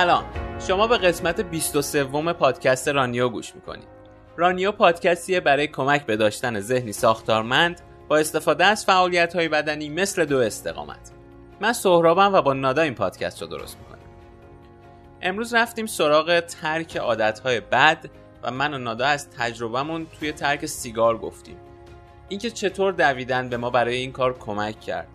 [0.00, 0.24] سلام.
[0.66, 3.88] شما به قسمت 23 پادکست رانیو گوش می‌کنید.
[4.36, 10.24] رانیو پادکستیه برای کمک به داشتن ذهنی ساختارمند با استفاده از فعالیت های بدنی مثل
[10.24, 11.10] دو استقامت.
[11.60, 13.98] من سهرابم و با نادا این پادکست رو درست می‌کنم
[15.22, 18.10] امروز رفتیم سراغ ترک عادتهای بد
[18.42, 21.56] و من و نادا از تجربهمون توی ترک سیگار گفتیم.
[22.28, 25.08] اینکه چطور دویدن به ما برای این کار کمک کرد.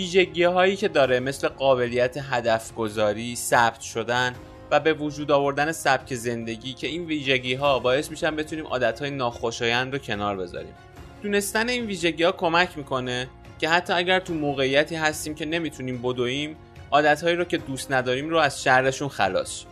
[0.00, 4.34] ویژگی هایی که داره مثل قابلیت هدف گذاری، ثبت شدن
[4.70, 9.10] و به وجود آوردن سبک زندگی که این ویژگی ها باعث میشن بتونیم عادت های
[9.10, 10.74] ناخوشایند رو کنار بذاریم.
[11.22, 13.28] دونستن این ویژگی ها کمک می‌کنه
[13.58, 16.56] که حتی اگر تو موقعیتی هستیم که نمی‌تونیم بدویم
[16.90, 19.64] عادتهایی رو که دوست نداریم رو از شرشون خلاص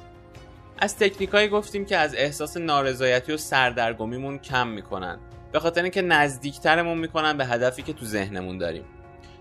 [0.79, 5.19] از تکنیکایی گفتیم که از احساس نارضایتی و سردرگمیمون کم می‌کنن.
[5.53, 8.85] به خاطر اینکه نزدیکترمون می‌کنن به هدفی که تو ذهنمون داریم.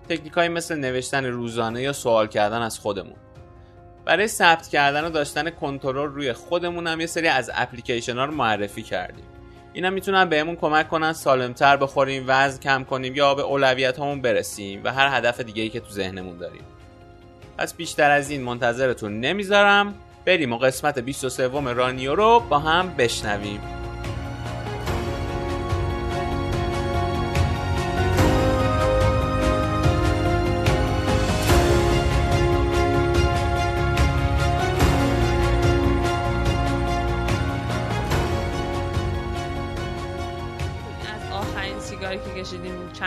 [0.10, 3.16] تکنیکایی مثل نوشتن روزانه یا سوال کردن از خودمون.
[4.06, 8.32] برای ثبت کردن و داشتن کنترل روی خودمون هم یه سری از اپلیکیشن ها رو
[8.32, 9.26] معرفی کردیم.
[9.74, 14.82] اینا می‌تونن بهمون کمک کنن سالمتر بخوریم وزن کم کنیم یا به اولویت همون برسیم
[14.84, 16.64] و هر هدف دیگه ای که تو ذهنمون داریم.
[17.58, 19.94] پس بیشتر از این منتظرتون نمی‌ذارم.
[20.26, 23.77] بریم و قسمت 23 رانیو رو با هم بشنویم.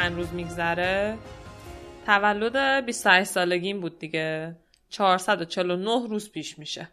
[0.00, 1.18] چند روز میگذره.
[2.06, 4.56] تولد 28 سالگیم بود دیگه.
[4.88, 6.88] 449 روز پیش میشه.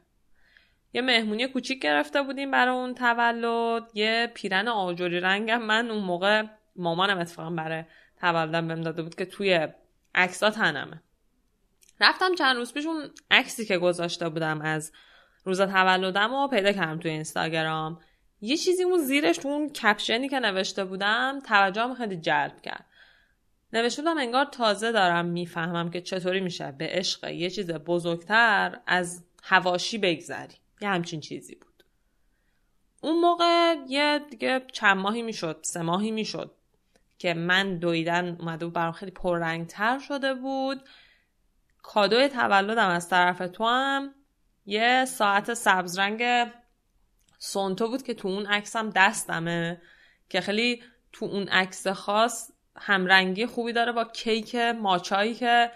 [0.94, 3.84] یه مهمونی کوچیک گرفته بودیم برای اون تولد.
[3.94, 6.44] یه پیرن آجوری رنگم من اون موقع
[6.76, 7.84] مامانم اتفاقا برای
[8.22, 9.68] تولدم بهم داده بود که توی
[10.16, 11.02] عکسا تنمه.
[12.02, 14.92] رفتم چند روز پیش اون عکسی که گذاشته بودم از
[15.44, 18.00] روز تولدم و پیدا کردم توی اینستاگرام.
[18.42, 22.86] یه چیزی اون زیرش تو اون کپشنی که نوشته بودم توجهم خیلی جلب کرد.
[23.74, 26.72] نوشته بودم انگار تازه دارم می‌فهمم که چطوری میشه.
[26.72, 30.56] به عشق یه چیز بزرگتر از هواشی بگذری.
[30.82, 31.84] یه همچین چیزی بود.
[33.02, 36.56] اون موقع یه دیگه چند ماهی می‌شد سه ماهی می‌شد
[37.18, 40.82] که من دویدن اومده بود برام خیلی پررنگتر شده بود.
[41.82, 44.14] کادوی تولدم از طرف تو هم
[44.66, 46.52] یه ساعت سبز رنگ
[47.40, 49.82] سونتو بود که تو اون عکسم دستمه
[50.30, 55.72] که خیلی تو اون عکس خاص همرنگی خوبی داره با کیک ماچایی که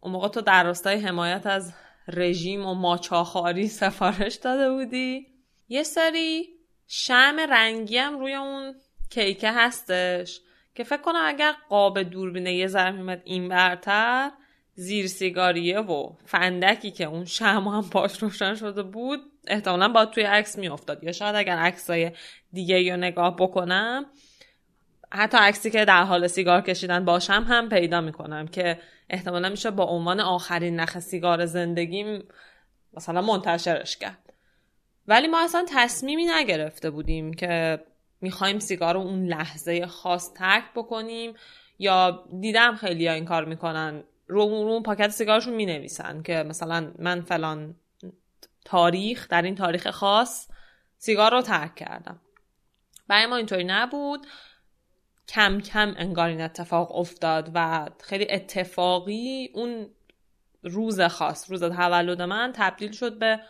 [0.00, 1.72] اون موقع تو در راستای حمایت از
[2.08, 5.26] رژیم و ماچاخاری سفارش داده بودی.
[5.68, 6.48] یه سری
[6.86, 8.74] شم رنگی هم روی اون
[9.10, 10.40] کیکه هستش
[10.74, 14.30] که فکر کنم اگر قاب دوربینه یه ذره میمد این برتر
[14.74, 20.22] زیر سیگاریه و فندکی که اون شم هم پاش روشن شده بود احتمالا با توی
[20.22, 21.04] عکس میافتاد.
[21.04, 22.10] یا شاید اگر عکسای
[22.52, 24.06] دیگه رو نگاه بکنم
[25.12, 28.78] حتی عکسی که در حال سیگار کشیدن باشم هم پیدا می‌کنم که
[29.10, 32.24] احتمالا میشه با عنوان آخرین نخ سیگار زندگیم
[32.94, 34.32] مثلا منتشرش کرد.
[35.06, 37.84] ولی ما اصلا تصمیمی نگرفته بودیم که
[38.20, 41.34] می‌خوایم سیگار رو اون لحظه خاص ترک بکنیم
[41.78, 44.04] یا دیدم خیلی ها این کار می‌کنن.
[44.26, 47.74] رو اون پاکت سیگارشون می‌نویسن که مثلا من فلان
[48.64, 50.48] تاریخ در این تاریخ خاص
[50.98, 52.20] سیگار رو ترک کردم.
[53.08, 54.26] برای ما اینطوری نبود.
[55.28, 59.86] کم کم انگار این اتفاق افتاد و خیلی اتفاقی اون
[60.62, 63.40] روز خاص روز تولد من تبدیل شد به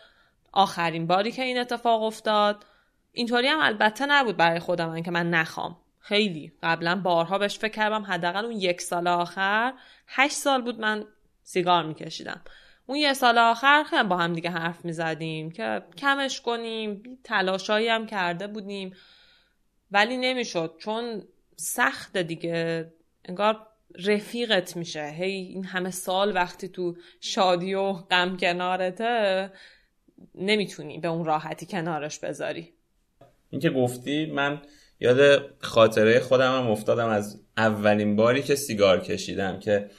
[0.53, 2.65] آخرین باری که این اتفاق افتاد.
[3.13, 5.77] اینطوری هم البته نبود برای خودم من که من نخوام.
[6.01, 6.53] خیلی.
[6.63, 8.03] قبلا بارها بهش فکر کردم.
[8.03, 9.75] حداقل اون یک سال آخر.
[10.07, 11.05] هشت سال بود من
[11.43, 12.41] سیگار میکشیدم.
[12.87, 17.19] اون یه سال آخر خیلی با هم دیگه حرف می‌زدیم که کمش کنیم.
[17.25, 18.97] تلاشایی هم کرده بودیم.
[19.91, 20.75] ولی نمی‌شد.
[20.79, 21.23] چون
[21.61, 22.93] سخت دیگه.
[23.25, 23.57] انگار
[24.07, 25.05] رفیقت میشه.
[25.05, 29.51] هی این همه سال وقتی تو شادی و غم کنارته
[30.35, 32.73] نمی‌تونی به اون راحتی کنارش بذاری.
[33.51, 34.63] این که گفتی من
[35.01, 39.91] یاد خاطره خودم هم افتادم از اولین باری که سیگار کشیدم که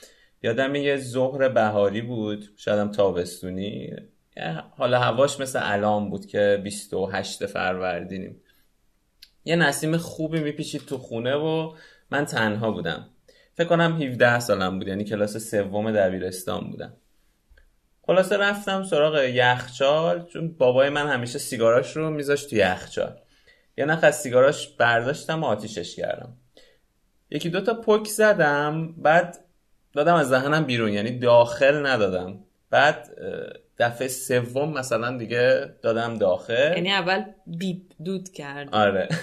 [0.43, 2.49] یادم یه ظهر بهاری بود.
[2.57, 3.95] شایدم تابستونی.
[4.77, 8.41] حالا هواش مثل الان بود که 28 فروردینیم.
[9.49, 11.73] یه نسیم خوبی میپیچید تو خونه و
[12.11, 13.09] من تنها بودم.
[13.53, 16.93] فکر کنم 17 سالم بود یعنی کلاس سوم دبیرستان بودم.
[18.01, 23.19] خلاصه رفتم سراغ یخچال چون بابای من همیشه سیگاراش رو میذاشت تو یخچال.
[23.77, 26.37] یه نخ از سیگاراش برداشتم و آتیشش کردم.
[27.29, 29.37] یکی دوتا پک زدم بعد
[29.93, 32.39] دادم از ذهنم بیرون یعنی داخل ندادم.
[32.69, 33.09] بعد
[33.79, 39.09] دفعه سوم مثلا دیگه دادم داخل یعنی اول بیپ دود کرد آره.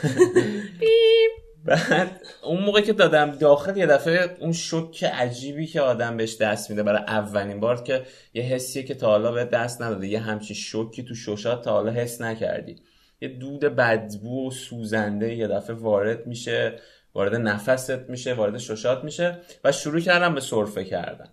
[1.67, 6.71] بعد اون موقع که دادم داخل یه دفعه اون شوک عجیبی که آدم بهش دست
[6.71, 8.03] میده برای اولین بار که
[8.35, 11.93] یه حسیه که تا حالا به دست نداده یه همچی شوکی تو شوشات تا حالا
[11.93, 12.77] حس نکردی.
[13.21, 16.79] یه دود بدبو و سوزنده یه دفعه وارد میشه
[17.15, 21.29] وارد نفست میشه وارد شوشات میشه و شروع کردم به سرفه کردن.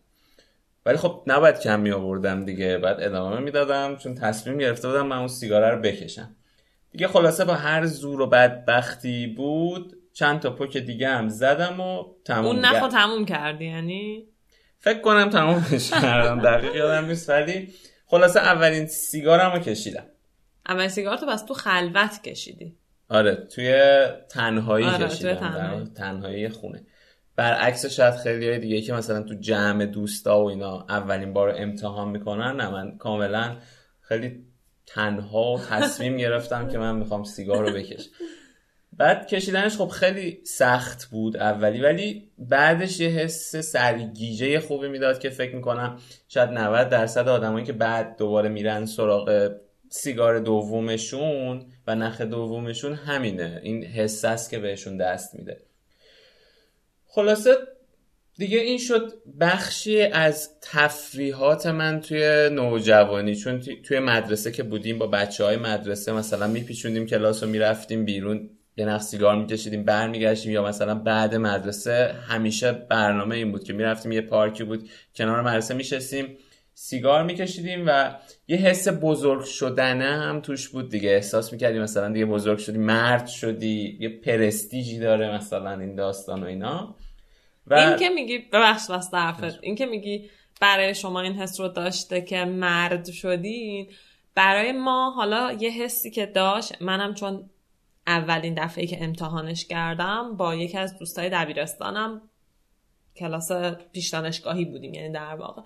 [0.85, 3.95] ولی خب نباید کم می آوردم دیگه بعد ادامه می‌دادم.
[3.95, 6.35] چون تصمیم گرفته بودم من اون سیگاره رو بکشم.
[6.91, 12.03] دیگه خلاصه با هر زور و بدبختی بود چند تا پک دیگه هم زدم و
[12.25, 14.27] تموم اون نخو تموم کردی یعنی؟
[14.79, 17.73] فکر کنم تمومش کردم دقیق یادم نیست ولی
[18.05, 20.05] خلاصه اولین سیگارم رو کشیدم.
[20.67, 22.75] اولین سیگار تو بس تو خلوت کشیدی.
[23.09, 25.83] آره توی تنهایی آره، توی کشیدم تنهایی.
[25.83, 26.85] در تنهایی خونه.
[27.35, 32.09] برعکس شاید خیلی های دیگه که مثلا تو جمع دوستا و اینا اولین بار امتحان
[32.09, 33.57] می‌کنن نه من کاملا
[34.01, 34.45] خیلی
[34.85, 38.09] تنها و تصمیم گرفتم که من می‌خوام سیگار رو بکشم.
[38.97, 45.29] بعد کشیدنش خب خیلی سخت بود اولی ولی بعدش یه حس سرگیجه خوبی می‌داد که
[45.29, 49.51] فکر می‌کنم شاید 90 درصد آدمایی که بعد دوباره میرن سراغ
[49.89, 53.59] سیگار دومشون و نخ دومشون همینه.
[53.63, 55.61] این حس است که بهشون دست میده.
[57.15, 57.57] خلاصه
[58.37, 65.07] دیگه این شد بخشی از تفریحات من توی نوجوانی چون توی- مدرسه که بودیم با
[65.07, 70.63] بچه های مدرسه مثلا میپیچوندیم کلاس رو می‌رفتیم بیرون یه نخ سیگار میکشیدیم برمیگشتیم یا
[70.63, 76.37] مثلا بعد مدرسه همیشه برنامه این بود که می‌رفتیم یه پارکی بود کنار مدرسه میشستیم
[76.73, 78.15] سیگار میکشیدیم و
[78.47, 81.09] یه حس بزرگ شدنه هم توش بود دیگه.
[81.09, 86.45] احساس می‌کردی مثلا دیگه بزرگ شدی مرد شدی یه پرستیجی داره مثلا این داستان و
[86.45, 86.95] اینا.
[87.67, 90.29] و این که میگی ببخش واسه حرفت این که میگی
[90.61, 93.87] برای شما این حس رو داشته که مرد شدین
[94.35, 97.49] برای ما حالا یه حسی که داشت منم چون
[98.07, 102.21] اولین دفعه که امتحانش کردم با یکی از دوستای دبیرستانم
[103.15, 103.51] کلاس
[103.93, 105.61] پیش دانشگاهی بودیم یعنی در واقع.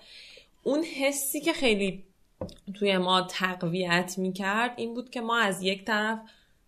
[0.62, 2.04] اون حسی که خیلی
[2.74, 6.18] توی ما تقویت می‌کرد این بود که ما از یک طرف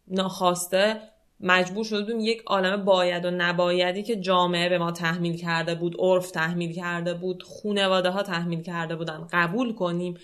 [0.08, 1.00] ناخواسته
[1.40, 5.96] مجبور شده بودیم یک عالم باید و نبایدی که جامعه به ما تحمیل کرده بود
[5.98, 10.14] عرف تحمیل کرده بود خونواده ها تحمیل کرده بودن قبول کنیم.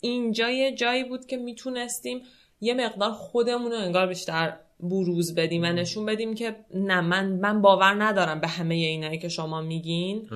[0.00, 2.20] اینجا یه جایی بود که می‌تونستیم
[2.60, 7.62] یه مقدار خودمون رو انگار بیشتر بروز بدیم و نشون بدیم که نه من من
[7.62, 10.28] باور ندارم به همه اینایی که شما میگین.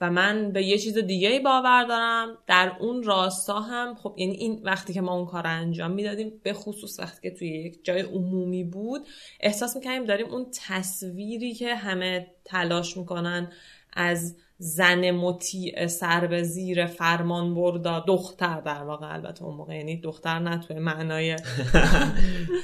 [0.00, 2.38] و من به یه چیز دیگه ای باور دارم.
[2.46, 6.32] در اون راستا هم خب یعنی این وقتی که ما اون کار رو انجام می‌دادیم
[6.42, 9.06] به خصوص وقتی که توی یک جای عمومی بود
[9.40, 13.52] احساس می‌کنیم داریم اون تصویری که همه تلاش می‌کنن
[13.92, 20.00] از زن مطیع سر به زیر فرمان بردا دختر در واقع البته اون موقع یعنی
[20.00, 21.32] دختر نه توی معنای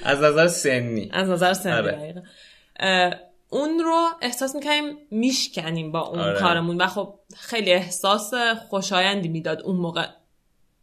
[0.04, 1.10] از نظر سنی.
[1.12, 2.22] از نظر سنی آره.
[3.54, 6.40] اون رو احساس می‌کنیم میشکنیم با اون آره.
[6.40, 8.34] کارمون و خب خیلی احساس
[8.68, 10.06] خوشایندی می‌داد اون موقع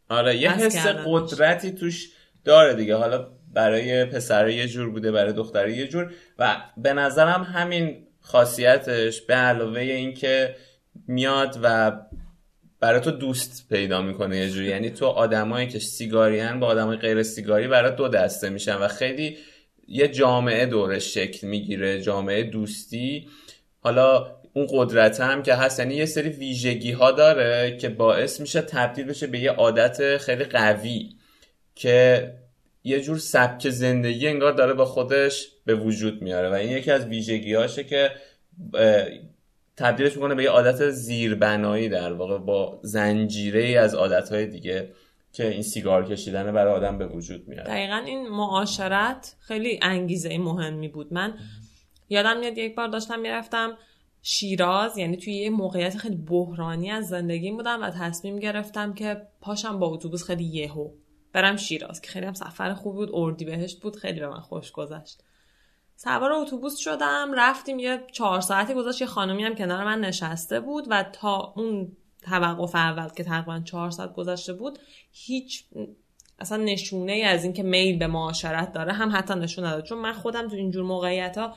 [0.08, 0.86] آره یه حس.
[0.86, 2.12] قدرتی توش
[2.44, 7.42] داره دیگه حالا برای پسره یه جور بوده برای دختره یه جور و به نظرم
[7.42, 10.56] همین خاصیتش به علاوه اینکه
[11.08, 11.92] میاد و
[12.80, 17.22] برای تو دوست پیدا می‌کنه یه جوری یعنی تو آدمایی که سیگاریان با آدمای غیر
[17.22, 19.36] سیگاری برای دو دسته میشن و خیلی
[19.92, 23.28] یه جامعه دورش شکل می‌گیره جامعه دوستی.
[23.80, 28.60] حالا اون قدرت هم که هست یعنی یه سری ویژگی ها داره که باعث میشه
[28.60, 31.10] تبدیل بشه به یه عادت خیلی قوی
[31.74, 32.32] که
[32.84, 36.48] یه جور سبک زندگی انگار داره با خودش به وجود میاره.
[36.48, 38.10] و این یکی از ویژگی هاشه که
[39.76, 44.88] تبدیلش می‌کنه به یه عادت زیربنایی در واقع با زنجیره ای از عادت های دیگه.
[45.32, 50.88] که این سیگار کشیدن برای آدم به وجود میاره دقیقا این معاشرت خیلی انگیزه مهمی
[50.88, 51.12] بود.
[51.12, 51.38] من
[52.08, 53.76] یادم میاد یک بار داشتم می‌رفتم
[54.22, 59.78] شیراز یعنی توی یه موقعیت خیلی بحرانی از زندگی بودم و تصمیم گرفتم که پاشم
[59.78, 60.90] با اتوبوس خیلی یهو
[61.32, 64.72] برم شیراز که خیلی هم سفر خوب بود اردی بهشت بود خیلی به من خوش
[64.72, 65.22] گذشت.
[65.96, 70.84] سوار اتوبوس شدم رفتیم یه چهار ساعتی گذاشت یه خانومی هم کنار من نشسته بود
[70.90, 74.78] و تا اون توقف اول که تقریبا چهار ساعت گذشته بود
[75.12, 75.64] هیچ
[76.38, 79.84] اصلا نشونه ای از اینکه میل به معاشرت داره هم حتی نشون نداد.
[79.84, 81.56] چون من خودم تو اینجور موقعیت ها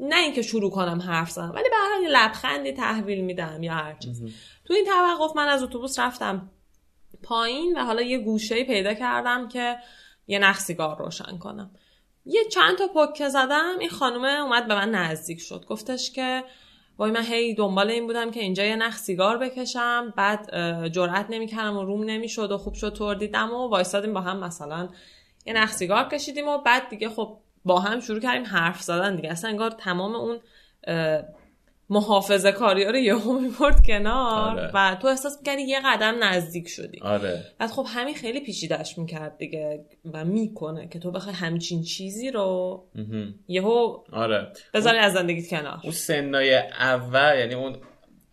[0.00, 3.94] نه اینکه شروع کنم حرف زنم ولی به هر حال لبخندی تحویل میدم یا هر
[3.94, 4.22] چیز.
[4.64, 6.50] تو این توقف من از اتوبوس رفتم
[7.22, 9.76] پایین و حالا یه گوشه پیدا کردم که
[10.26, 11.70] یه نخ سیگار روشن کنم.
[12.26, 15.64] یه چند تا پکه زدم این خانومه اومد به من نزدیک شد.
[15.68, 16.44] گفتش که
[17.00, 20.14] وای من هی دنبال این بودم که اینجا یه نخ سیگار بکشم.
[20.16, 20.50] بعد
[20.88, 24.88] جرئت نمی‌کردم و روم نمی‌شد و خوب شد طور دیدم و وایسادیم با هم مثلا
[25.46, 29.30] یه نخ سیگار کشیدیم و بعد دیگه خب با هم شروع کردیم حرف زدن دیگه.
[29.30, 30.38] اصلا انگار تمام اون
[31.90, 34.70] محافظه کاری رو یهو می‌برد کنار آره.
[34.74, 37.44] و تو احساس می‌کردی یه قدم نزدیک شدی آره.
[37.58, 42.84] بعد خب همین خیلی پیچیدش می‌کرد دیگه و می‌کنه که تو بخوای همچین چیزی رو
[43.48, 44.52] یهو آره.
[44.74, 47.76] بذاری از زندگیت کنار اون سنای اول یعنی اون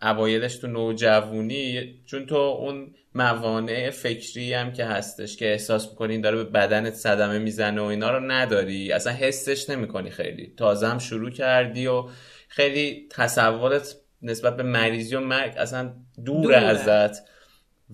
[0.02, 6.36] اوایلش تو نوجوونی چون تو اون موانع فکری هم که هستش که احساس می‌کنی داره
[6.36, 8.92] به بدنت صدمه می‌زنه و اینا رو نداری.
[8.92, 10.54] اصلا حسش نمی‌کنی خیلی.
[10.56, 12.04] تازه هم شروع کردی و
[12.48, 15.92] خیلی تصورت نسبت به مریضی و مرگ اصلا
[16.24, 17.22] دوره, ازت.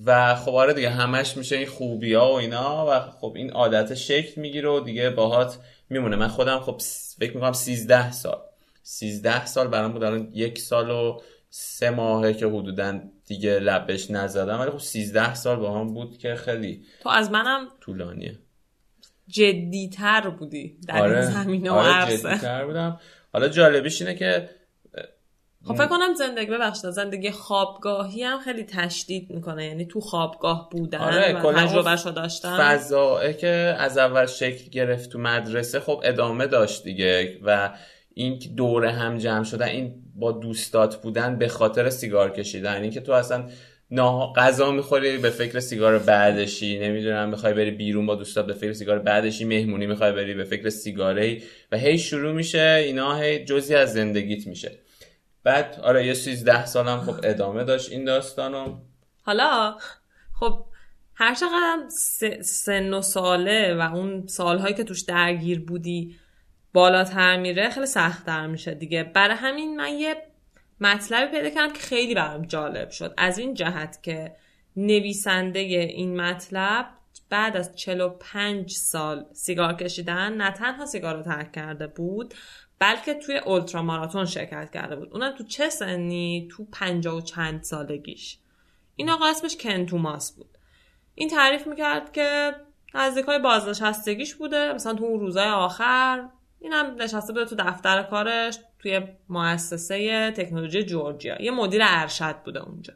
[0.07, 3.95] و خب آره دیگه همش میشه این خوبی ها و اینا و خب این عادت
[3.95, 5.59] شکل می‌گیره و دیگه باهات
[5.91, 6.17] میمونه.
[6.17, 6.81] من خودم خب
[7.19, 8.39] فکر می‌کنم 13 سال.
[8.83, 11.21] 13 سال برام بود الان یک سال و
[11.57, 16.35] سه ماهه که حدودا دیگه لبش نزدم ولی خب 13 سال با هم بود که
[16.35, 18.39] خیلی تو از منم طولانیه.
[19.29, 21.21] جدیتر بودی در آره.
[21.21, 22.29] این زمینه و آره عرصه.
[22.29, 23.01] جدیتر بودم.
[23.33, 24.51] حالا جالبیش اینه که
[25.65, 30.99] خب فکر کنم زندگی ببخشید زندگی خوابگاهی هم خیلی تشدید می‌کنه یعنی تو خوابگاه بودن
[30.99, 32.59] آره، و تجربهشو داشتن.
[32.59, 37.71] فضائه که از اول شکل گرفت تو مدرسه خب ادامه داشت دیگه و
[38.15, 42.83] این دوره هم جمع شدن این با دوستات بودن به خاطر سیگار کشیدن.
[42.83, 43.49] این که تو اصلا
[43.91, 46.79] نه غذا می‌خوری به فکر سیگار بعدشی.
[46.79, 49.45] نمی‌دونم می‌خوای بری بیرون با دوستات به فکر سیگار بعدشی.
[49.45, 51.43] مهمونی می‌خوای بری به فکر سیگاری
[51.73, 54.79] و هی شروع میشه اینا هی جزی از زندگیت میشه.
[55.45, 58.83] بعد آره یه 13 سالم خب ادامه داشت این داستانم
[59.23, 59.77] حالا
[60.41, 60.65] خب
[61.15, 61.83] هر چقدر
[62.43, 66.17] سن و ساله و اون سالهایی که توش درگیر بودی
[66.75, 69.05] بالاتر میره خیلی سختتر میشه دیگه.
[69.05, 70.17] برای همین من یه
[70.81, 73.15] مطلبی پیدا کردم که خیلی برام جالب شد.
[73.17, 74.37] از این جهت که
[74.77, 76.87] نویسنده این مطلب
[77.31, 82.35] بعد از 45 سال سیگار کشیدن نه تنها سیگار رو ترک کرده بود
[82.79, 85.09] بلکه توی اولترا ماراتون شرکت کرده بود.
[85.13, 88.39] اونم تو چه سنی؟ تو پنجاه و چند سالگیش.
[88.97, 90.59] این آقا اسمش کن توماس بود.
[91.15, 92.55] این تعریف می‌کرد که
[92.95, 94.73] نزدیک های بازنشستگیش بوده.
[94.73, 96.29] مثلا تو اون روزای آخر
[96.65, 101.43] اینم نشسته بوده تو دفتر کارش توی مؤسسه تکنولوژی جورجیا.
[101.43, 102.95] یه مدیر ارشد بوده اونجا.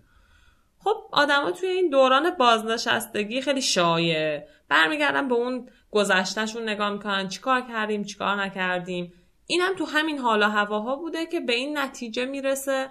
[0.78, 4.40] خب آدما توی این دوران بازنشستگی خیلی شایع.
[4.68, 9.12] برمیگردن به اون گذشتهشون نگاه می‌کنن چیکار کردیم چیکار نکردیم.
[9.46, 12.88] اینم تو همین حالا هواها بوده که به این نتیجه می‌رسه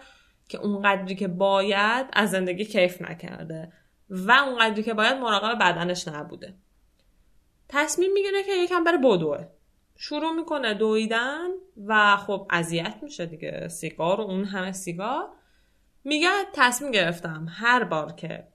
[0.49, 3.71] که اونقدری که باید از زندگی کیف نکرده
[4.09, 6.55] و اونقدری که باید مراقب بدنش نبوده.
[7.69, 9.56] تصمیم می‌گیره که یکم بره بدوه.
[9.97, 11.47] شروع می‌کنه دویدن
[11.85, 13.67] و خب اذیت میشه دیگه.
[13.67, 15.27] سیگار و اون همه سیگار.
[16.03, 18.47] میگه تصمیم گرفتم هر بار که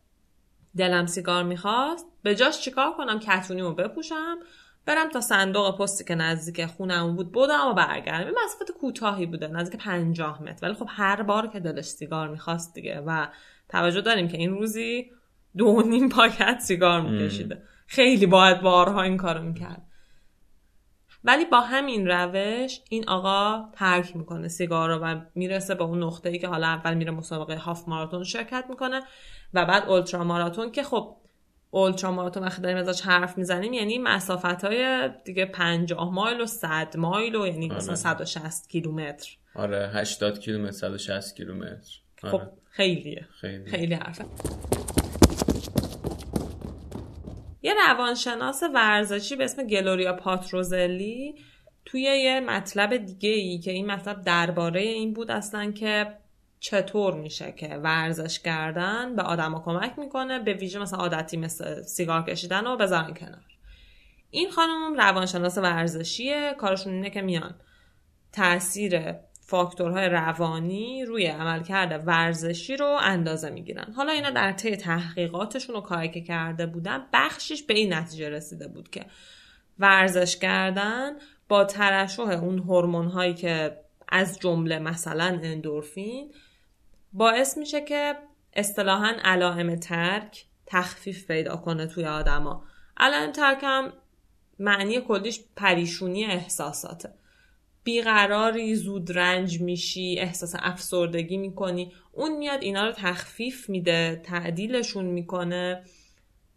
[0.76, 4.38] دلم سیگار می‌خواست به جاش چیکار کنم؟ کتونیمو بپوشم
[4.86, 8.26] برم تا صندوق پستی که نزدیک خونم بود بودم و برگردم.
[8.26, 10.66] این مسافت کوتاهی بوده نزدیک پنجاه متر.
[10.66, 13.26] ولی خب هر بار که دلش سیگار می‌خواست دیگه و
[13.68, 15.10] توجه داریم که این روزی
[15.56, 17.62] دو نیم پاکت سیگار میکشیده.
[17.86, 19.82] خیلی باید بارها این کارو می‌کرد.
[21.24, 26.28] ولی با همین روش این آقا ترک می‌کنه سیگار رو و می‌رسه به اون نقطه
[26.28, 29.02] ای که حالا اول میره مسابقه هاف ماراتون شرکت می‌کنه
[29.54, 31.16] و بعد اولترا ماراتون که خب
[31.70, 36.96] اولترا ماراتون وقتی داریم ازش حرف می‌زنیم یعنی مسافت های دیگه 50 مایل و 100
[36.96, 39.36] مایل و یعنی مثلا 160 کیلومتر.
[39.54, 42.00] آره 80 کیلومتر 160 کیلومتر.
[42.16, 43.28] خب خیلیه.
[43.40, 43.70] خیلی.
[43.70, 44.24] خیلی حرفه.
[47.62, 51.34] یه روانشناس ورزشی به اسم گلوریا پاتروزلی
[51.84, 56.18] توی یه مطلب دیگه ای که این مطلب درباره این بود اصلا که
[56.60, 62.22] چطور میشه که ورزش کردن به آدما کمک می‌کنه به ویژه مثلا عادتی مثل سیگار
[62.22, 63.44] کشیدن و بذارن کنار.
[64.30, 67.54] این خانم روانشناس ورزشیه کارشون اینه که میان
[68.32, 69.14] تاثیر
[69.52, 73.92] فاکتورهای روانی روی عملکرد ورزشی رو اندازه می‌گیرن.
[73.96, 78.68] حالا اینا در طی تحقیقاتشون رو کاری که کرده بودن بخشش به این نتیجه رسیده
[78.68, 79.06] بود که
[79.78, 81.12] ورزش کردن
[81.48, 83.76] با ترشح اون هورمون هایی که
[84.08, 86.34] از جمله مثلا اندورفین
[87.12, 88.14] باعث میشه که
[88.54, 92.64] اصطلاحا علائم ترک تخفیف پیدا کنه توی آدما.
[92.96, 93.92] علائم ترک هم
[94.58, 97.21] معنی کلیش پریشونی احساساته.
[97.84, 101.92] بیقراری زود رنج میشی احساس افسردگی می‌کنی.
[102.12, 105.82] اون میاد اینا رو تخفیف میده تعدیلشون می‌کنه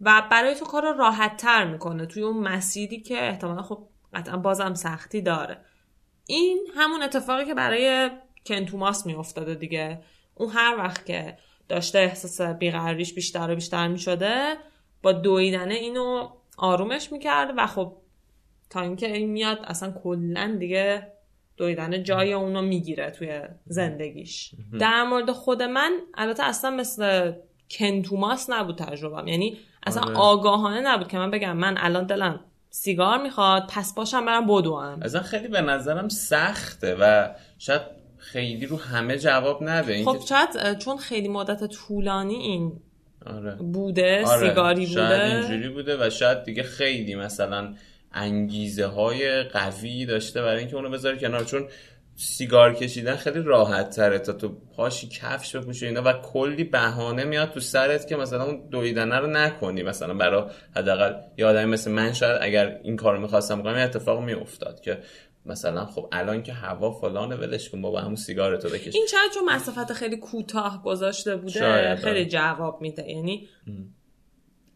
[0.01, 2.05] و برای تو کار رو راحت تر می‌کنه.
[2.05, 5.57] توی اون مسیری که احتمالا خب قطعا بازم سختی داره.
[6.27, 8.11] این همون اتفاقی که برای
[8.45, 10.01] کنتوماس میافتاده دیگه.
[10.35, 11.37] اون هر وقت که
[11.69, 14.57] داشته احساس بیقراریش بیشتر و بیشتر می‌شده
[15.03, 17.97] با دویدنه اینو آرومش می‌کرده و خب
[18.69, 21.14] تا اینکه این میاد اصلا کلا دیگه
[21.57, 24.51] دویدن جای اونو می‌گیره توی زندگیش.
[24.79, 27.31] در مورد خود من البته اصلا مثل
[27.71, 29.57] کنتوماس نبود تجربهم یعنی
[29.87, 30.15] اصلا آره.
[30.15, 34.99] آگاهانه نبود که من بگم من الان دلم سیگار می‌خواد پس باشم برم بدوم.
[35.01, 37.81] اصلا خیلی به نظرم سخته و شاید
[38.17, 39.93] خیلی رو همه جواب نده.
[39.93, 42.79] این خب شاید چون خیلی مدت طولانی این
[43.25, 43.55] آره.
[43.55, 45.35] بوده آره، سیگاری شاید بوده.
[45.35, 47.73] اینجوری بوده و شاید دیگه خیلی مثلا
[48.15, 51.43] انگیزه های قوی داشته برای اینکه اونو بذاره کنار.
[51.43, 51.67] چون
[52.17, 57.51] سیگار کشیدن خیلی راحت تره تا تو پاشی کفش بپوشی اینا و کلی بهانه میاد
[57.51, 59.83] تو سرت که مثلا اون دویدنه رو نکنی.
[59.83, 60.43] مثلا برای
[60.75, 64.99] حداقل یه آدمی مثل من شاید اگر این کار می‌خواستم بکنم اتفاق میافتاد که
[65.45, 68.95] مثلا خب الان که هوا فلانه ولش کن بابا همون سیگار تو بکش.
[68.95, 72.25] این شاید چون مسافت خیلی کوتاه گذاشته بوده شاید، خیلی آره.
[72.25, 73.09] جواب میده.
[73.09, 73.47] یعنی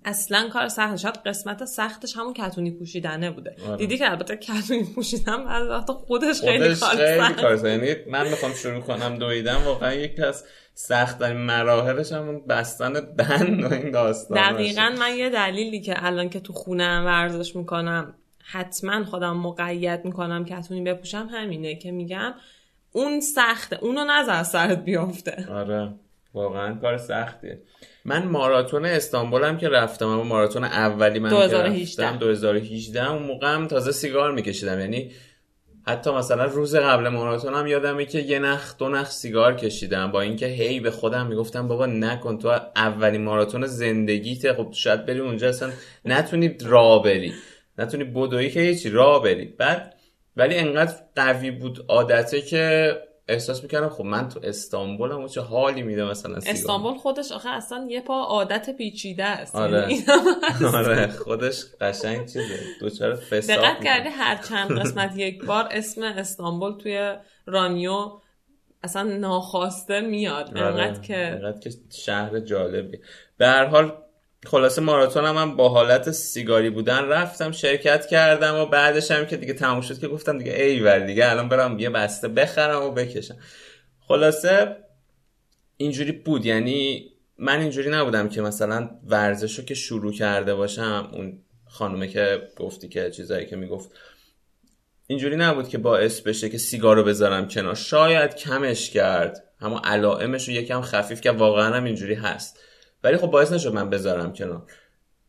[0.05, 3.55] اصلا کار سخت شاید قسمت سختش همون کتونی پوشیدنه بوده.
[3.67, 3.77] آره.
[3.77, 7.65] دیدی که البته کتونی پوشیدن بعضی وقتا خودش خیلی خودش کار خیلی سخت.
[7.65, 13.73] یعنی من می‌خوام شروع کنم دویدن واقعا یکی از سخت مراحلش همون بستن دهن و
[13.73, 18.13] این داستان دقیقا من یه دلیلی که الان که تو خونم ورزش می‌کنم
[18.43, 22.33] حتما خودم مقید می‌کنم کتونی بپوشم همینه که میگم
[22.91, 25.47] اون سخته اونو نظر از سرت بیافته.
[25.51, 25.93] آره.
[26.33, 27.61] واقعا کار سختیه.
[28.05, 31.95] من ماراتون استانبول هم که رفتم اما ماراتون اولی من 2018.
[31.95, 34.79] که رفتم 2018 اون موقع هم تازه سیگار میکشیدم.
[34.79, 35.11] یعنی
[35.87, 40.11] حتی مثلا روز قبل ماراتون هم یادمه که یه نخ دو نخ سیگار کشیدم.
[40.11, 45.19] با اینکه هی به خودم می‌گفتم بابا نکن تو اولین ماراتون زندگیته خب شاید بری
[45.19, 45.69] اونجا اصلا
[46.05, 47.33] نتونی راه بری
[47.77, 49.95] نتونی بدوی که هیچی راه بری بعد
[50.37, 52.93] ولی انقدر قوی بود عادته که
[53.29, 56.55] احساس می‌کردم خب من تو استانبولم و چه حالی میده مثلا سیگار.
[56.55, 59.55] استانبول خودش آخه اصلا یه پا عادت پیچیده است.
[59.55, 59.79] آره.
[59.81, 60.03] یعنی.
[60.75, 61.07] آره.
[61.07, 62.59] خودش قشنگ چیزه.
[62.79, 63.83] دوچار فساد دقت.
[63.83, 67.15] کردی هر چند قسمت یک بار اسم استانبول توی
[67.45, 68.11] رانیو
[68.83, 70.57] اصلا ناخواسته میاد.
[70.57, 72.99] آره، انقدر که انقدر که شهر جالبی
[73.37, 73.97] به هر حال
[74.45, 79.53] خلاصه ماراتون هم با حالت سیگاری بودن رفتم شرکت کردم و بعدش هم که دیگه
[79.53, 83.35] تموم شد که گفتم دیگه ای دیگه الان برم یه بسته بخرم و بکشم.
[84.07, 84.75] خلاصه
[85.77, 86.45] اینجوری بود.
[86.45, 92.41] یعنی من اینجوری نبودم که مثلا ورزش رو که شروع کرده باشم اون خانومه که
[92.57, 93.91] گفتی که چیزایی که می‌گفت
[95.07, 97.75] اینجوری نبود که باعث بشه که سیگار رو بذارم کنار.
[97.75, 102.59] شاید کمش کرد اما علائمش رو یکم خفیف که واقعا هم اینجوری هست.
[103.03, 104.63] ولی خب باعث نشد من بذارم کنار.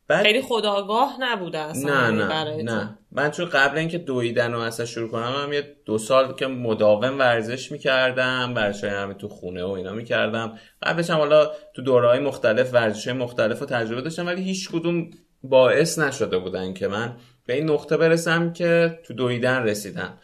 [0.09, 2.77] بعد خیلی خودآگاه نبوده اصلا نه برای نه تو.
[2.77, 2.99] نه.
[3.13, 7.19] من چون قبل اینکه دویدن رو اصلا شروع کنم هم یه دو سال که مداوم
[7.19, 10.59] ورزش می‌کردم ورزش همه تو خونه و اینا می‌کردم.
[10.83, 15.11] قبلش هم حالا تو دورهای مختلف ورزش مختلف رو تجربه داشتم ولی هیچ کدوم
[15.43, 20.19] باعث نشده بودن که من به این نقطه برسم که تو دویدن رسیدم.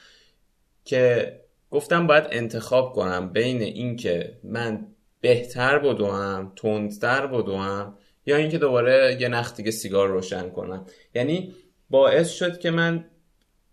[0.84, 1.32] که
[1.70, 4.86] گفتم باید انتخاب کنم بین اینکه من
[5.26, 7.94] بهتر بدوم تندتر بدوم
[8.26, 10.86] یا اینکه دوباره یه نخ دیگه سیگار روشن کنم.
[11.14, 11.54] یعنی
[11.90, 13.04] باعث شد که من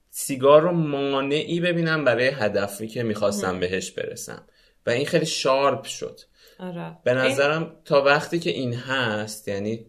[0.10, 4.44] سیگار رو مانعی ببینم برای هدفی که می‌خواستم بهش برسم.
[4.86, 6.20] و این خیلی شارپ شد.
[6.60, 6.98] آره.
[7.04, 9.86] به نظرم تا وقتی که این هست یعنی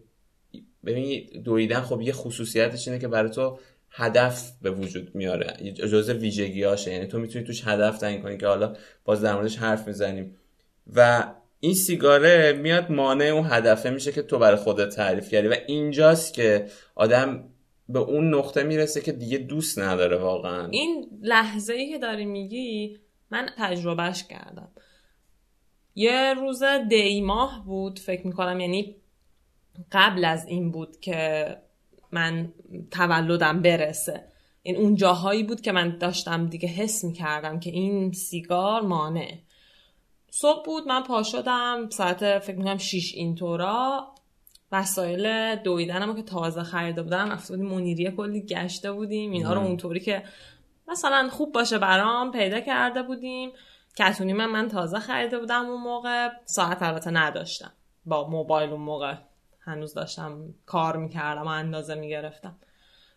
[0.85, 3.59] ببین دویدن خب یه خصوصیتش اینه که برای تو
[3.91, 5.71] هدف به وجود میاره.
[5.71, 8.75] جزء ویژگیاشه یعنی تو می‌تونی توش هدف تعیین کنی که حالا
[9.05, 10.35] باز در موردش حرف می‌زنیم.
[10.93, 11.27] و
[11.59, 15.47] این سیگاره میاد مانع اون هدفه میشه که تو برای خودت تعریف کردی.
[15.47, 17.49] و اینجاست که آدم
[17.89, 20.67] به اون نقطه می‌رسه که دیگه دوست نداره واقعا.
[20.67, 24.71] این لحظه ای که داری میگی من تجربهش کردم.
[25.95, 28.95] یه روز دی ماه بود فکر می‌کنم یعنی
[29.91, 31.47] قبل از این بود که
[32.11, 32.53] من
[32.91, 34.23] تولدم برسه.
[34.63, 39.37] این اون جاهایی بود که من داشتم دیگه حس می‌کردم که این سیگار مانع
[40.37, 44.07] صبح بود من پا شدم ساعت فکر می‌کنم شیش اینطورا.
[44.71, 49.31] وسایل دویدنم رو که تازه خریده بودم رفته بودیم منیریه کلی گشته بودیم.
[49.31, 49.61] اینا رو.
[49.61, 50.23] اونطوری که
[50.87, 53.51] مثلا خوب باشه برام پیدا کرده بودیم.
[53.97, 56.29] کتونی من من تازه خریده بودم اون موقع.
[56.45, 57.71] ساعت البته نداشتم.
[58.05, 59.15] با موبایل اون موقع
[59.61, 62.55] هنوز داشتم کار می‌کردم و اندازه می‌گرفتم.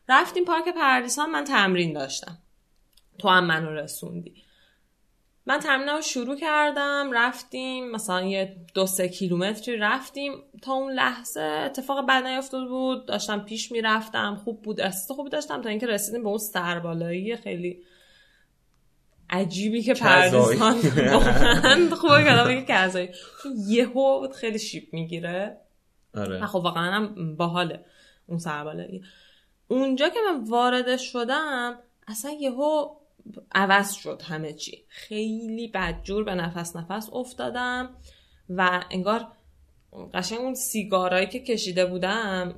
[0.08, 2.38] رفتیم پارک پردیسان من تمرین داشتم.
[3.18, 4.47] تو هم منو رسوندی.
[5.48, 10.32] من تمرین رو شروع کردم رفتیم مثلا یه دو سه کیلومتری رفتیم
[10.62, 13.06] تا اون لحظه اتفاق بد نیفتاده بود.
[13.06, 17.82] داشتم پیش می‌رفتم خوب بود احساس خوبی داشتم تا اینکه رسیدیم به اون سربالایی خیلی
[19.30, 19.94] عجیبی که.
[19.94, 20.80] پردیسان
[21.12, 23.08] واقعا خوبه که آدم بگه کذایی
[23.68, 25.60] یهو خیلی شیپ می‌گیره.
[26.14, 26.46] آره.
[26.46, 27.84] خب واقعا هم باحاله
[28.26, 29.02] اون سربالایی.
[29.68, 32.98] اونجا که من وارد شدم اصلا یهو
[33.52, 34.84] عوض شد همه چی.
[34.88, 37.90] خیلی بدجور به نفس نفس افتادم
[38.50, 39.26] و انگار
[40.14, 42.54] قشنگ اون سیگارایی که کشیده بودم.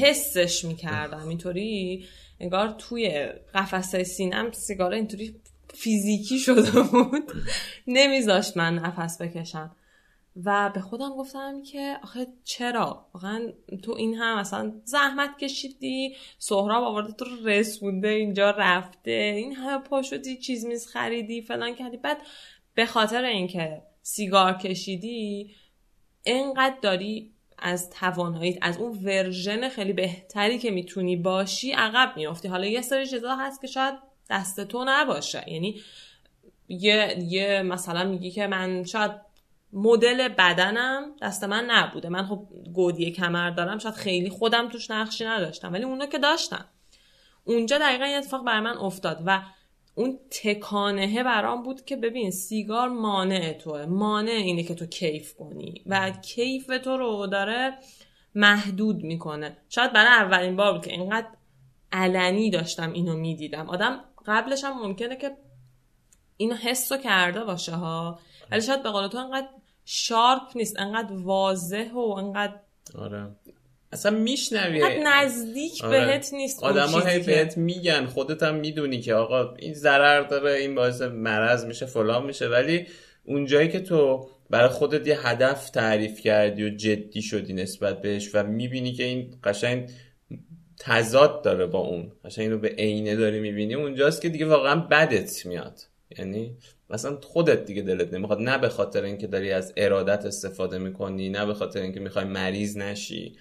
[0.00, 1.28] حسش می‌کردم.
[1.28, 2.04] اینطوری
[2.40, 5.36] انگار توی قفسه سینم سیگار اینطوری
[5.74, 7.32] فیزیکی شده بود.
[7.86, 9.76] نمیذاشت من نفس بکشم.
[10.44, 16.84] و به خودم گفتم که آخه چرا؟ واقعا تو این هم مثلا زحمت کشیدی سهراب
[16.84, 21.96] آورده تو رسونده اینجا رفته این همه پا شدی چیز میز خریدی فلان کردی.
[21.96, 22.18] بعد
[22.74, 25.50] به خاطر اینکه سیگار کشیدی
[26.26, 32.48] انقدر داری از تواناییت از اون ورژن خیلی بهتری که می‌تونی باشی عقب میافتی.
[32.48, 33.94] حالا یه سری چیزا هست که شاید
[34.30, 35.44] دست تو نباشه.
[35.46, 35.80] یعنی
[36.68, 39.31] یه, یه مثلا میگی که من شاید
[39.72, 42.08] مدل بدنم دست من نبوده.
[42.08, 46.64] من خب گودی کمر دارم شاید خیلی خودم توش نقشی نداشتم ولی اونا که داشتم.
[47.44, 49.42] اونجا دقیقا این اتفاق بر من افتاد و
[49.94, 53.86] اون تکانهه برام بود که ببین سیگار مانع توه.
[53.86, 57.78] مانع اینه که تو کیف کنی و کیف تو رو داره
[58.34, 59.56] محدود می‌کنه.
[59.68, 61.26] شاید برای اولین بار بود که اینقدر
[61.92, 63.70] علنی داشتم اینو می‌دیدم.
[63.70, 65.36] آدم قبلش هم ممکنه که
[66.36, 68.18] اینو حس کرده باشه ها.
[68.50, 69.48] ولی شاید به قول تو انقدر
[69.94, 72.54] شارپ نیست انقدر واضح و انقدر
[72.98, 73.28] آره.
[73.92, 74.82] اصلا میشنوی.
[75.04, 76.06] نزدیک آره.
[76.06, 80.52] بهت نیست آدما چیزی هی بهت میگن خودت هم می‌دونی که آقا این ضرر داره
[80.52, 82.48] این باعث مرض میشه فلان میشه.
[82.48, 82.86] ولی
[83.24, 88.42] اونجایی که تو برای خودت یه هدف تعریف کردی و جدی شدی نسبت بهش و
[88.42, 89.90] می‌بینی که این قشنگ
[90.78, 95.46] تضاد داره با اون قشنگ اینو به عینه داری می‌بینی اونجاست که دیگه واقعا بدت
[95.46, 95.80] میاد.
[96.18, 96.56] یعنی
[96.90, 98.40] مثلا خودت دیگه دلت نمی‌خواد.
[98.40, 102.76] نه به خاطر اینکه داری از ارادت استفاده می‌کنی نه به خاطر اینکه می‌خوای مریض
[102.76, 103.36] نشی.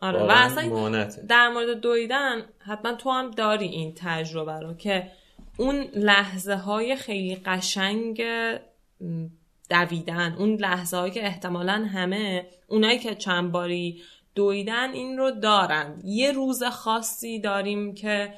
[0.00, 1.08] آره و اصلا.
[1.28, 5.10] در مورد دویدن حتما تو هم داری این تجربه رو که
[5.56, 8.22] اون لحظه های خیلی قشنگ
[9.70, 14.02] دویدن اون لحظه هایی که احتمالا همه اونایی که چند باری
[14.34, 16.00] دویدن این رو دارن.
[16.04, 18.34] یه روز خاصی داریم که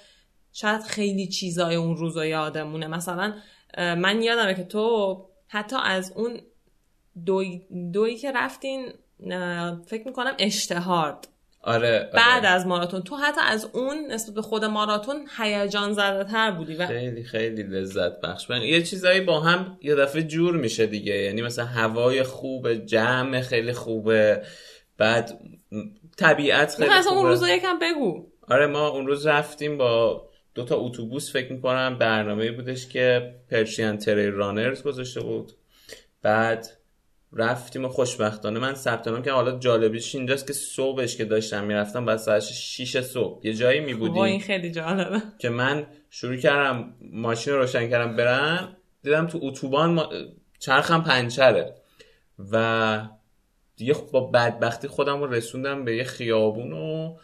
[0.53, 2.87] شاید خیلی چیزای اون روز رو یادمونه.
[2.87, 3.35] مثلا
[3.79, 5.17] من یادمه که تو
[5.49, 6.41] حتی از اون
[7.27, 8.93] دوی, دویی که رفتین
[9.87, 11.29] فکر می‌کنم اشتهارد
[11.63, 12.11] آره, آره.
[12.15, 13.03] بعد از ماراتون.
[13.03, 17.63] تو حتی از اون نسبت به خود ماراتون هیجان زده تر بودی و خیلی خیلی
[17.63, 18.51] لذت بخش.
[18.51, 21.15] من یه چیزایی با هم یه دفعه جور میشه دیگه.
[21.15, 24.43] یعنی مثلا هوای خوبه جمع خیلی خوبه.
[24.99, 25.41] بعد
[26.19, 27.31] طبیعت خیلی اصلا اون خوبه.
[27.31, 28.27] روزا یکم بگو.
[28.49, 30.23] آره ما اون روز رفتیم با
[30.61, 35.53] دو تا اتوبوس فکر می‌کنم برنامه بودش که پرشین تری رانرز گذاشته بود.
[36.23, 36.69] بعد
[37.33, 42.05] رفتیم و خوشبختانه من ثبت نام که حالا جالبیش اینجاست که صبحش که داشتم می‌رفتم
[42.05, 43.47] بعد ساعت 6 صبح.
[43.47, 45.23] یه جایی می با این بودیم خیلی جالبه.
[45.39, 50.13] که من شروع کردم ماشین رو روشن کردم برم دیدم تو اتوبان ما...
[50.59, 51.75] چرخم پنچره.
[52.53, 53.09] و
[53.77, 57.17] دیگه خب با بدبختی خودم رو رسوندم به یه خیابون و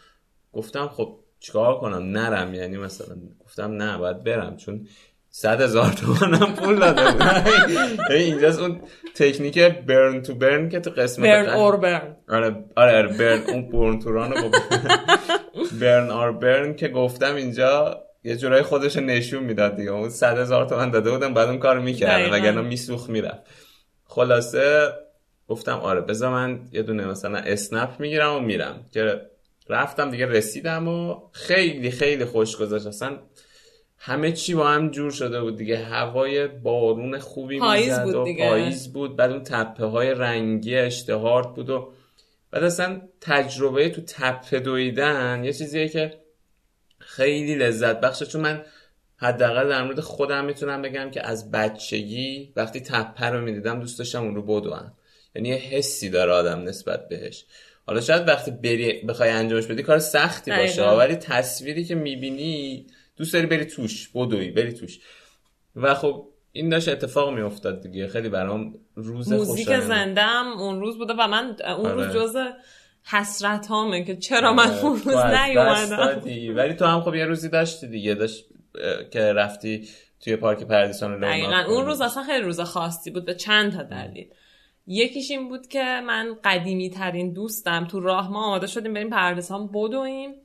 [0.53, 2.53] گفتم خب چیکار کنم؟ نرم.
[2.53, 4.57] یعنی مثلا گفتم نه باید برم.
[4.57, 4.87] چون
[5.29, 8.11] صد هزار تومنم پول داده بود.
[8.11, 8.81] اینجاست اون
[9.15, 13.69] تکنیک برن تو برن که تو قسمت برن اور برن آره آره آره برن اون
[13.69, 14.57] برن تو ران رو با
[15.81, 19.91] برن آر برن که گفتم اینجا یه جورای خودش نشون می‌داد دیگه.
[19.91, 22.13] اون صد هزار تومن داده بودم بعد اون کار می‌کردم.
[22.13, 22.35] دقیقاً.
[22.37, 23.41] وگرنه میسوخ می‌رفت.
[24.03, 24.87] خلاصه
[25.47, 28.85] گفتم آره بذار من یه دونه مثلا اسنپ می‌گیرم و میرم.
[28.91, 29.21] که
[29.69, 32.87] رفتم دیگه رسیدم و خیلی خیلی خوش گذشت.
[32.87, 33.19] اصلا
[33.97, 35.77] همه چی با هم جور شده بود دیگه.
[35.77, 38.49] هوای بارون خوبی می‌زد بود و دیگه.
[38.49, 39.15] پاییز بود.
[39.15, 41.93] بعد اون تپه های رنگی اشتهارت بود و
[42.51, 46.19] بعد اصلا تجربه تو تپه دویدن یه چیزیه که
[46.99, 48.25] خیلی لذت بخشه.
[48.25, 48.65] چون من
[49.17, 54.23] حداقل در مورد خودم می‌تونم بگم که از بچگی وقتی تپه رو می‌دیدم دوست داشتم
[54.23, 54.93] اون رو بدوم.
[55.35, 57.45] یعنی یه حسی داره آدم نسبت بهش.
[57.87, 60.83] حالا شاید وقتی بری بخوای انجامش بدی کار سختی باشه.
[60.83, 64.99] ولی تصویری که می‌بینی دوست داری بری توش بدوی بری توش.
[65.75, 68.07] و خب این داشت اتفاق میافتاد دیگه.
[68.07, 69.69] خیلی برام روز موزیک
[70.17, 71.93] هم اون روز بوده و من اون آره.
[71.93, 72.37] روز جز
[73.03, 76.21] حسرت هامه که چرا من اون روز نیومدم.
[76.55, 78.13] ولی تو هم خب یه روزی داشتی دیگه.
[78.13, 78.45] داشت
[79.11, 79.87] که رفتی
[80.19, 81.85] توی پارک پردیسان رو اون.
[81.85, 83.25] روز اصلا خیلی روز خاصی بود.
[83.25, 84.27] به چند تا دلیل.
[84.87, 87.85] یکیش این بود که من قدیمی ترین دوستم.
[87.85, 90.35] تو راه ما آماده شدیم بریم پردیسان بدویم.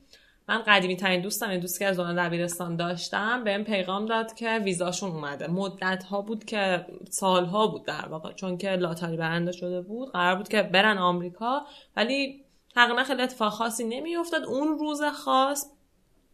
[0.49, 4.59] من قدیمی ترین دوستم این دوستی که از دوران دبیرستان داشتم بهم پیغام داد که
[4.59, 5.47] ویزاشون اومده.
[5.47, 10.11] مدت ها بود که سالها بود در واقع چون که لاتاری برنده شده بود.
[10.11, 11.61] قرار بود که برن آمریکا
[11.95, 12.43] ولی
[12.75, 14.43] تقریبا خیلی اتفاق خاصی نمیافتاد.
[14.43, 15.65] اون روز خاص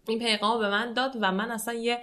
[0.08, 2.02] این پیغام به من داد و من اصلا یه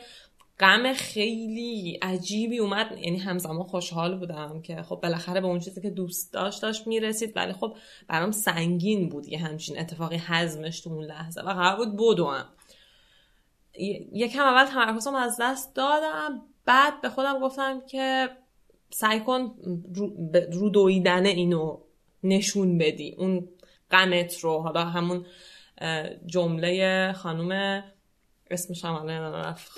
[0.61, 2.99] غم خیلی عجیبی اومد.
[2.99, 7.33] یعنی همزمان خوشحال بودم که خب بالاخره به اون چیزی که دوست داشت داشت می‌رسید.
[7.37, 7.77] ولی خب
[8.09, 12.45] برام سنگین بود یه همچین اتفاقی حزمش تو اون لحظه و قرار بود بدوم.
[14.12, 16.42] یکم اول تمرکزم از دست دادم.
[16.64, 18.29] بعد به خودم گفتم که
[18.90, 19.55] سعی کن
[20.53, 21.79] رو, دویدن اینو
[22.23, 23.14] نشون بدی.
[23.19, 23.49] اون
[23.90, 25.27] غمت رو حالا همون
[26.27, 27.83] جمله خانم
[28.50, 29.72] اسمش هم الان رفت.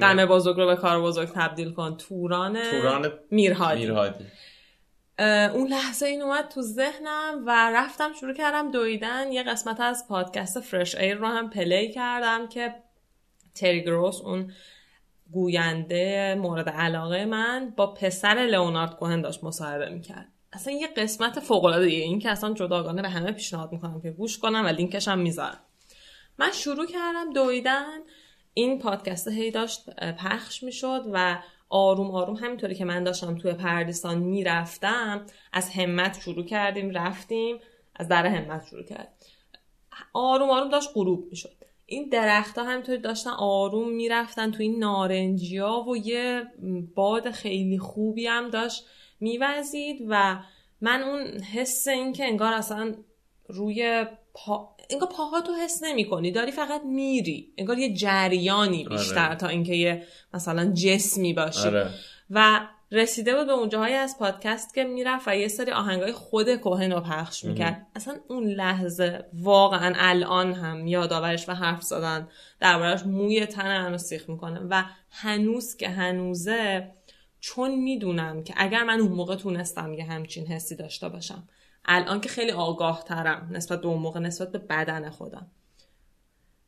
[0.00, 1.96] غم بزرگ رو به کار بزرگ تبدیل کن.
[1.96, 4.24] توران توران میرهادی, میرهادی.
[5.54, 9.32] اون لحظه این اومد تو ذهنم و رفتم شروع کردم دویدن.
[9.32, 12.74] یه قسمت از پادکست Fresh Air رو هم play کردم که
[13.54, 14.52] تری گروس اون
[15.32, 20.28] گوینده مورد علاقه من با پسر لئونارد کوهن داشت مصاحبه می‌کرد.
[20.52, 24.38] اصلا یه قسمت فوق العاده این که اصلا جداگانه به همه پیشنهاد می‌کنم که گوش
[24.38, 25.60] کنم و لینکش هم می‌ذارم.
[26.38, 27.98] من شروع کردم دویدن.
[28.54, 34.18] این پادکست هی داشت پخش می‌شد و آروم آروم همینطوری که من داشتم توی پردیسان
[34.18, 37.58] می‌رفتم از همت شروع کردیم رفتیم
[37.96, 39.26] از در همت شروع کرد
[40.12, 41.56] آروم آروم داشت غروب می‌شد.
[41.86, 46.42] این درختها همینطوری داشتن آروم می‌رفتن تو این نارنجیا و یه
[46.94, 48.86] باد خیلی خوبی هم داشت
[49.20, 50.38] میوزید و
[50.80, 52.94] من اون حس این که انگار اصلا
[53.48, 54.75] روی پا...
[54.90, 58.96] انگار پاهاتو حس نمی کنی داری فقط میری انگار یه جریانی آره.
[58.96, 60.02] بیشتر تا اینکه یه
[60.34, 61.90] مثلا جسمی باشی آره.
[62.30, 62.60] و
[62.92, 67.00] رسیده بود به اونجاهای از پادکست که می‌رفت و یه سری آهنگای خود کوهن رو
[67.00, 72.28] پخش می‌کرد اصلا اون لحظه واقعا الان هم یادآورش و حرف زدن
[72.60, 76.90] دربارش موی تن منو سیخ می‌کنه و هنوز که هنوزه
[77.40, 81.48] چون می‌دونم که اگر من اون موقع تونستم یه همچین حسی داشته باشم
[81.86, 85.46] الان که خیلی آگاه ترم نسبت به اون موقع نسبت به بدن خودم.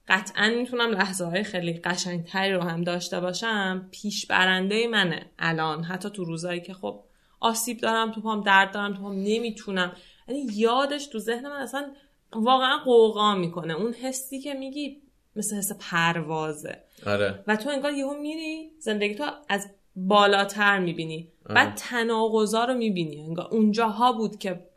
[0.09, 3.89] قطعا می‌تونم لحظه های خیلی قشنگتری رو هم داشته باشم.
[3.91, 5.85] پیش برنده منه الان.
[5.85, 7.05] حتی تو روزایی که خب
[7.41, 9.93] آسیب دارم تو پام درد دارم تو پام نمی‌تونم.
[10.29, 11.93] یعنی یادش تو ذهن من اصلا
[12.33, 13.75] واقعا قوقا می‌کنه.
[13.75, 15.03] اون حسی که میگی
[15.37, 16.79] مثل حس پروازه.
[17.07, 17.45] آره.
[17.47, 21.33] و تو انگار یهو میری زندگی تو از بالاتر می‌بینی.
[21.47, 21.55] آره.
[21.55, 23.21] بعد تناقضا رو می‌بینی.
[23.21, 24.69] انگار اونجاها بود که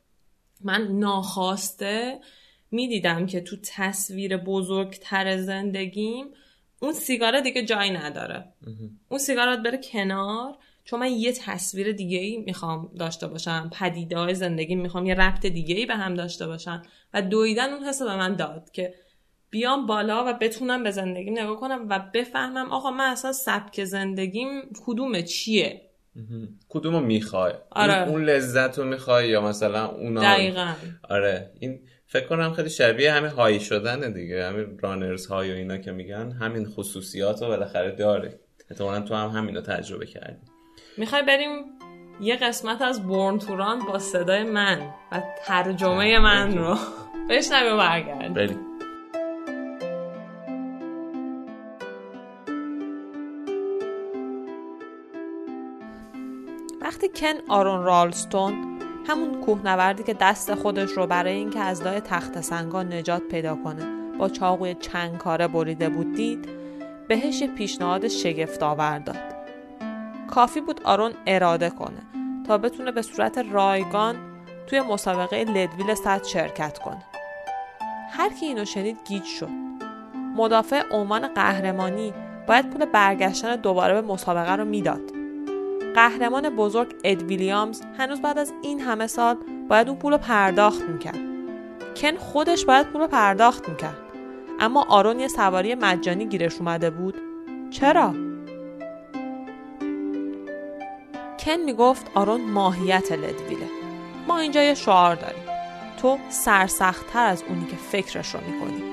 [0.64, 2.20] من ناخواسته
[2.72, 6.26] می‌دیدم که تو تصویر بزرگتر زندگیم
[6.82, 8.54] اون سیگاره دیگه جایی نداره.
[9.10, 13.70] اون سیگار بره کنار چون من یه تصویر دیگه ای می‌خوام داشته باشم.
[13.80, 16.82] پدیده های زندگی می‌خوام یه ربط دیگه ای به هم داشته باشم
[17.14, 18.94] و دویدن اون حس به من داد که
[19.50, 24.62] بیام بالا و بتونم به زندگی نگاه کنم و بفهمم آقا من اصلا سبک زندگیم
[24.86, 25.91] کدومه چیه؟
[26.70, 28.10] کدومو می‌خوای؟ آره.
[28.10, 30.74] اون لذت رو می‌خوای یا مثلا اونا؟ دقیقا.
[31.10, 31.52] آره.
[31.60, 34.46] این فکر کنم خیلی شبیه همین هایی شدنه دیگه.
[34.46, 39.30] همین رانرز های و اینا که میگن همین خصوصیات رو بالاخره داره احتمالا تو هم
[39.30, 40.48] همین رو تجربه کردی.
[40.98, 41.50] می‌خوای بریم
[42.22, 46.78] یه قسمت از بورن توران با صدای من و ترجمه من رو.
[47.30, 48.71] بشنویم برگرد بریم.
[57.22, 62.84] کن آرون رالستون همون کوهنوردی که دست خودش رو برای اینکه از لای تخت سنگا
[62.84, 63.86] نجات پیدا کنه
[64.18, 66.50] با چاقوی چند کاره بریده بود دید؟
[67.08, 69.18] بهش پیشنهاد شگفت آور داد.
[70.28, 72.02] کافی بود آرون اراده کنه
[72.48, 74.16] تا بتونه به صورت رایگان
[74.68, 77.04] توی مسابقه لدویل صد شرکت کنه.
[78.12, 79.50] هر کی اینو شنید گیج شد.
[80.36, 82.14] مدافع عنوان قهرمانی
[82.48, 85.21] باید پول برگشتن دوباره به مسابقه رو می‌داد.
[85.96, 89.38] قهرمان بزرگ اد ویلیامز هنوز بعد از این همه سال
[89.70, 91.20] باید اون پول رو پرداخت می‌کرد.
[91.96, 93.98] کن خودش باید پول رو پرداخت می‌کرد.
[94.60, 97.18] اما آرون یه سواری مجانی گیرش اومده بود.
[97.70, 98.14] چرا؟
[101.40, 103.68] کن می‌گفت آرون ماهیت لدویله.
[104.28, 105.44] ما اینجا یه شعار داریم.
[106.02, 108.84] تو سرسختتر از اونی که فکرش رو می‌کنی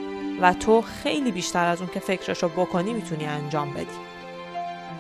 [0.41, 4.08] و تو خیلی بیشتر از اون که فکرش رو بکنی می‌تونی انجام بدی.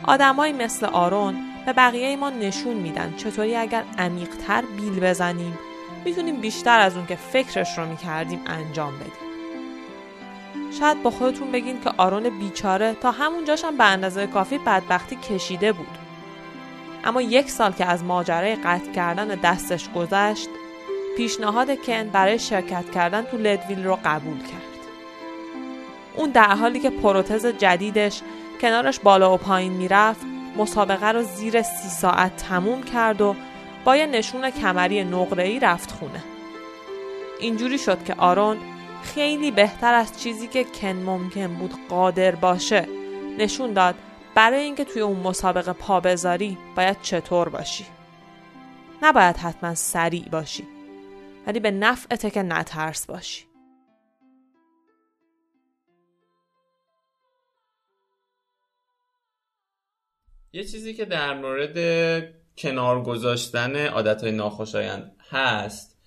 [0.02, 5.58] آدمایی مثل آرون به بقیه ما نشون میدن چطوری اگر عمیقتر بیل بزنیم
[6.04, 9.28] می‌تونیم بیشتر از اون که فکرش رو می‌کردیم انجام بدیم.
[10.80, 15.72] شاید با خودتون بگین که آرون بیچاره تا همونجاش هم به اندازه کافی بدبختی کشیده
[15.72, 15.98] بود.
[17.04, 20.48] اما یک سال که از ماجرای قطع کردن دستش گذشت
[21.16, 24.62] پیشنهاد کن برای شرکت کردن تو لدویل رو قبول کرد.
[26.16, 28.20] اون در حالی که پروتز جدیدش
[28.61, 30.21] کنارش بالا و پایین می‌رفت
[30.57, 33.37] مسابقه رو زیر سی ساعت تموم کرد و
[33.85, 36.25] با یه نشون کمری نقره‌ای رفت خونه.
[37.40, 38.57] اینجوری شد که آرون
[39.03, 42.88] خیلی بهتر از چیزی که کن ممکن بود قادر باشه
[43.38, 43.94] نشون داد
[44.35, 47.87] برای اینکه توی اون مسابقه پا بذاری باید چطور باشی.
[49.03, 50.68] نباید حتما سریع باشی
[51.47, 53.47] ولی به نفعته که نترس باشی.
[60.52, 61.78] یه چیزی که در مورد
[62.58, 65.98] کنار گذاشتن عادتهای ناخوشایند هست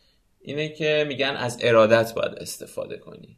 [0.42, 3.38] اینه که میگن از ارادت باید استفاده کنی.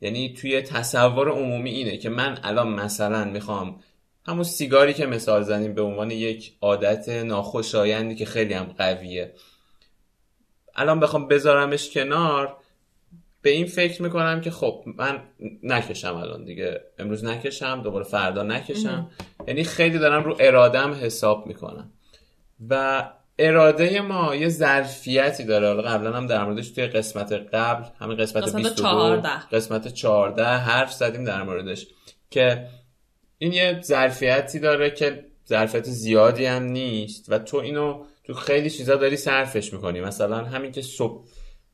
[0.00, 3.80] یعنی توی تصور عمومی اینه که من الان مثلا می‌خوام
[4.26, 9.34] همون سیگاری که مثال زنیم به عنوان یک عادت ناخوشایندی که خیلی هم قویه.
[10.74, 12.56] الان بخوام بذارمش کنار
[13.46, 15.20] به این فکر می‌کنم که خب من
[15.62, 16.80] نکشم الان دیگه.
[16.98, 19.10] امروز نکشم دوباره فردا نکشم.
[19.48, 21.90] یعنی خیلی دارم رو ارادم حساب می‌کنم.
[22.70, 23.04] و
[23.38, 25.66] اراده ما یه ظرفیتی داره.
[25.66, 30.92] حالا قبلا هم در موردش توی قسمت قبل همین قسمت, قسمت 22 قسمت 14 حرف
[30.92, 31.86] زدیم در موردش
[32.30, 32.66] که
[33.38, 37.32] این یه ظرفیتی داره که ظرفیت زیادی هم نیست.
[37.32, 40.00] و تو اینو تو خیلی چیزا داری صرفش می‌کنی.
[40.00, 41.24] مثلا همین که صبح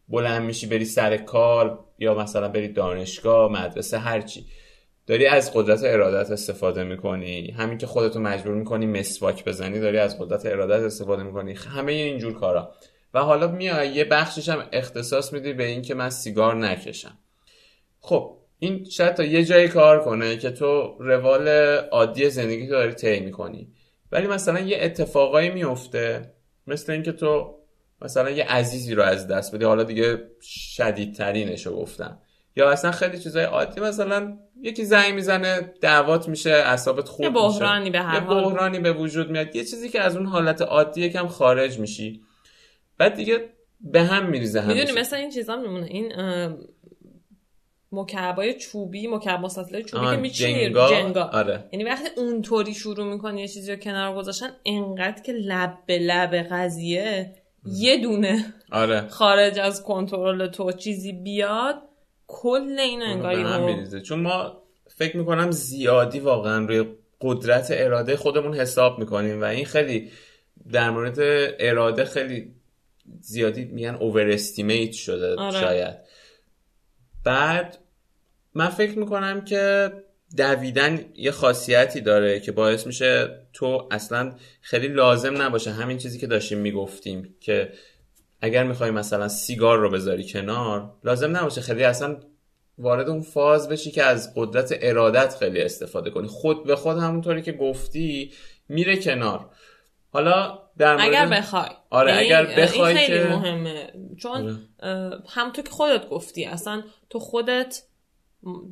[0.08, 4.46] بلند میشی بری سر کار یا مثلا بری دانشگاه مدرسه هرچی
[5.06, 7.50] داری از قدرت ارادت استفاده می‌کنی.
[7.50, 11.52] همین که خودتو مجبور می‌کنی مسواک بزنی داری از قدرت ارادت استفاده می‌کنی.
[11.52, 12.74] همه اینجور کارا.
[13.14, 17.18] و حالا میای یه بخشش هم اختصاص میدی به این که من سیگار نکشم.
[18.00, 23.20] خب این شاید تا یه جایی کار کنه که تو روال عادی زندگی داری طی
[23.20, 23.68] می‌کنی.
[24.12, 26.32] ولی مثلا یه اتفاقایی میفته
[26.66, 27.58] مثل اینکه تو
[28.04, 32.18] مثلا یه عزیزی رو از دست بدی حالا دیگه شدیدترینش رو گفتم.
[32.56, 37.80] یا اصلا خیلی چیزای عادی مثلا یکی زنگ می‌زنه دعوات میشه اعصابت خوب یه بحرانی
[37.80, 37.92] میشه.
[37.92, 39.56] به هر یه بحرانی به وجود میاد.
[39.56, 42.22] یه چیزی که از اون حالت عادی یکم خارج میشی.
[42.98, 43.48] بعد دیگه
[43.80, 45.86] به هم میریزه هم می‌دونی مثلا این چیزا میمونه.
[45.86, 46.12] این
[47.92, 50.64] مکعبای چوبی مکعب مسطحه چوبی که میچینی.
[50.64, 51.22] جنگا, جنگا.
[51.22, 51.64] آره.
[51.72, 56.34] یعنی وقتی اونطوری شروع می‌کنی یه چیزی رو کنار گذاشتن انقدر که لب به لب
[56.34, 57.34] قضیه.
[57.66, 59.08] یه دونه آره.
[59.08, 61.82] خارج از کنترل تو چیزی بیاد
[62.26, 66.84] کل این انگاری چون ما فکر می‌کنم زیادی واقعا روی
[67.20, 70.10] قدرت اراده خودمون حساب می‌کنیم و این خیلی
[70.72, 71.16] در مورد
[71.60, 72.54] اراده خیلی
[73.20, 74.36] زیادی میگن اوور
[74.92, 75.60] شده آره.
[75.60, 75.94] شاید
[77.24, 77.78] بعد
[78.54, 79.92] من فکر می‌کنم که
[80.36, 85.70] دویدن یه خاصیتی داره که باعث میشه تو اصلا خیلی لازم نباشه.
[85.70, 87.72] همین چیزی که داشتیم می‌گفتیم که
[88.40, 92.16] اگر می‌خوای مثلا سیگار رو بذاری کنار لازم نباشه خیلی اصلا
[92.78, 96.28] وارد اون فاز بشی که از قدرت ارادت خیلی استفاده کنی.
[96.28, 98.32] خود به خود همونطوری که گفتی
[98.68, 99.50] میره کنار.
[100.12, 101.06] حالا در مورد...
[101.08, 101.68] اگر بخوای.
[101.90, 103.28] آره اگر بخوای این خیلی که...
[103.28, 103.92] مهمه.
[104.18, 105.22] چون آره.
[105.28, 107.82] همونطور که خودت گفتی اصلا تو خودت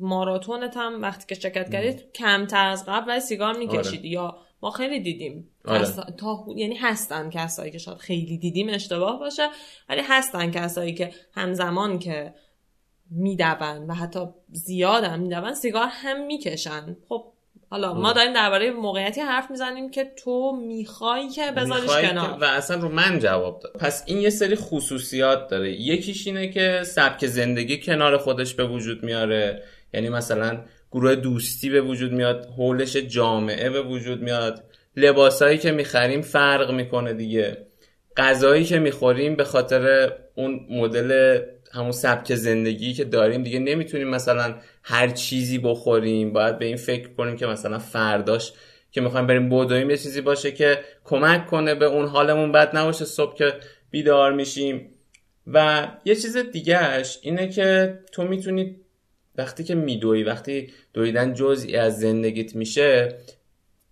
[0.01, 4.09] ماراتونت هم وقتی که شرکت کردید کمتر از قبل ولی سیگار می‌کشید آره.
[4.09, 5.85] یا ما خیلی دیدیم آره.
[6.17, 6.45] تا...
[6.55, 9.49] یعنی هستن کسایی که شاید خیلی دیدیم اشتباه باشه
[9.89, 12.33] ولی هستن کسایی که همزمان که
[13.11, 14.19] میدون و حتی
[14.51, 17.33] زیاد هم میدون سیگار هم می‌کشن خب
[17.71, 22.37] حالا ما داریم درباره موقعیتی حرف می‌زنیم که تو می‌خوای که بذاریش کنار.
[22.41, 23.73] و اصلا رو من جواب داد.
[23.73, 25.71] پس این یه سری خصوصیات داره.
[25.71, 29.63] یکیش اینه که سبک زندگی کنار خودش به وجود میاره.
[29.93, 34.63] یعنی مثلا گروه دوستی به وجود میاد حولش جامعه به وجود میاد.
[34.95, 37.67] لباسایی که می‌خریم فرق می‌کنه دیگه.
[38.17, 41.39] غذایی که می‌خوریم به خاطر اون مدل
[41.73, 46.33] همون سبک زندگی که داریم دیگه نمی‌تونیم مثلا هر چیزی بخوریم.
[46.33, 48.53] باید به این فکر کنیم که مثلا فرداش
[48.91, 53.05] که می‌خوایم بریم بودویم یه چیزی باشه که کمک کنه به اون حالمون بد نباشه
[53.05, 53.53] صبح که
[53.91, 54.89] بیدار میشیم.
[55.47, 58.75] و یه چیز دیگهش اینه که تو می‌تونی
[59.35, 63.17] وقتی که میدوی وقتی دویدن جزئی از زندگیت میشه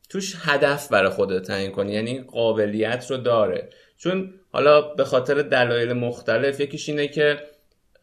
[0.10, 1.94] توش هدف برای خودت تعیین کنی.
[1.94, 3.70] یعنی قابلیت رو داره.
[3.98, 7.40] چون حالا به خاطر دلایل مختلف یکیش اینه که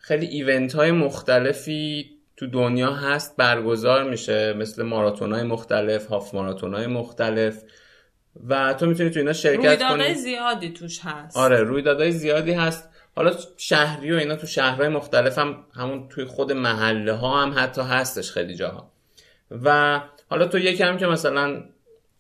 [0.07, 4.53] خیلی ایونت های مختلفی تو دنیا هست برگزار میشه.
[4.53, 7.63] مثل ماراتون های مختلف هاف ماراتون های مختلف.
[8.49, 9.69] و تو می‌تونی تو اینا شرکت کنی.
[9.69, 11.37] رویدادهای زیادی توش هست.
[11.37, 12.89] آره رویدادهای زیادی هست.
[13.17, 17.83] حالا شهری و اینا تو شهرهای مختلف هم همون توی خود محله ها هم حتی
[17.83, 18.93] هستش خیلی جاها.
[19.65, 20.01] و
[20.31, 21.65] حالا تو یکم که مثلا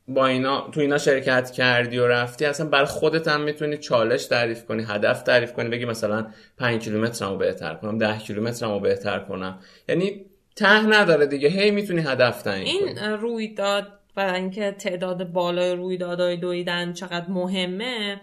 [0.08, 4.64] با اینا تو اینا شرکت کردی و رفتی اصلا بر خودت هم می‌تونی چالش تعریف
[4.64, 6.26] کنی هدف تعریف کنی بگی مثلا
[6.58, 9.58] 5 کیلومترمو بهتر کنم 10 کیلومترمو بهتر کنم.
[9.88, 10.26] یعنی
[10.56, 16.92] ته نداره دیگه هی می‌تونی هدف تعیین این رویداد و اینکه تعداد بالای رویدادهای دویدن
[16.92, 18.20] چقدر مهمه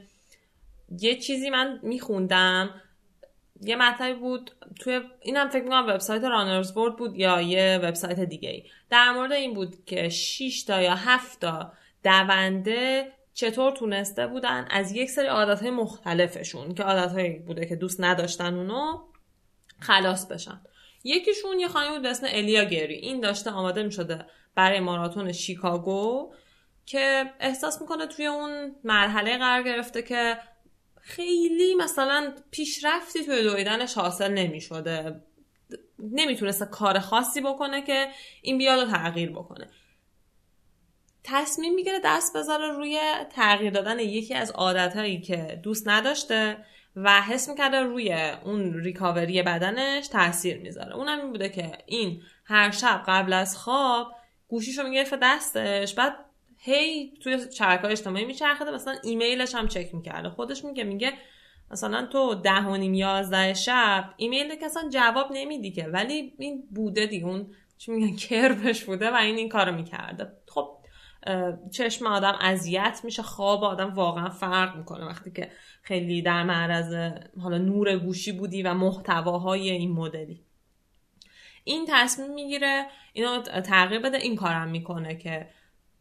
[0.99, 2.69] یه چیزی من میخوندم
[3.61, 8.49] یه مطلبی بود توی اینم فکر می‌کنم وبسایت رانرز بورد بود یا یه وبسایت دیگه
[8.49, 11.73] ای در مورد این بود که 6 تا یا 7 تا
[12.03, 18.53] دونده چطور تونسته بودن از یک سری عادتهای مختلفشون که عادتهایی بوده که دوست نداشتن
[18.53, 19.03] اونو
[19.79, 20.61] خلاص بشن.
[21.03, 22.95] یکیشون یه خانمی بود به اسم الیا گری.
[22.95, 24.25] این داشته آماده می شده
[24.55, 26.33] برای ماراتون شیکاگو
[26.85, 30.37] که احساس می‌کنه توی اون مرحله قرار گرفته که
[31.05, 35.21] خیلی مثلا پیشرفتی توی دویدنش حاصل نمی شده
[35.99, 38.07] نمی‌تونسته کار خاصی بکنه که
[38.41, 39.69] این بیاد و تغییر بکنه.
[41.23, 47.49] تصمیم می‌گیره دست بذاره روی تغییر دادن یکی از عادتهایی که دوست نداشته و حس
[47.49, 50.95] می‌کرده روی اون ریکاوری بدنش تاثیر می‌ذاره.
[50.95, 54.15] اونم این بوده که این هر شب قبل از خواب
[54.47, 56.13] گوشیشو می‌گرفت دستش بعد
[56.65, 60.29] هی توی شبکه اجتماعی میچرخده مثلا ایمیلش هم چک می‌کرده.
[60.29, 61.13] خودش میگه میگه
[61.71, 65.87] مثلا تو ده و نیم یازده شب ایمیل که اصلا جواب نمیدی که.
[65.87, 67.25] ولی این بوده دیگه.
[67.25, 70.27] اون چی میگن کربش بوده و این این کارو می‌کرده.
[70.47, 70.77] خب
[71.71, 75.05] چشم آدم اذیت میشه خواب آدم واقعا فرق می‌کنه.
[75.05, 75.51] وقتی که
[75.81, 80.43] خیلی در معرض حالا نور گوشی بودی و محتواهای این مدلی.
[81.63, 85.49] این تصمیم می‌گیره اینو تغییر بده این کارم می‌کنه که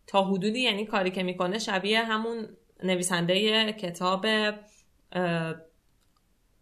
[0.07, 2.49] تا حدودی یعنی کاری که می‌کنه شبیه همون
[2.83, 4.27] نویسنده کتاب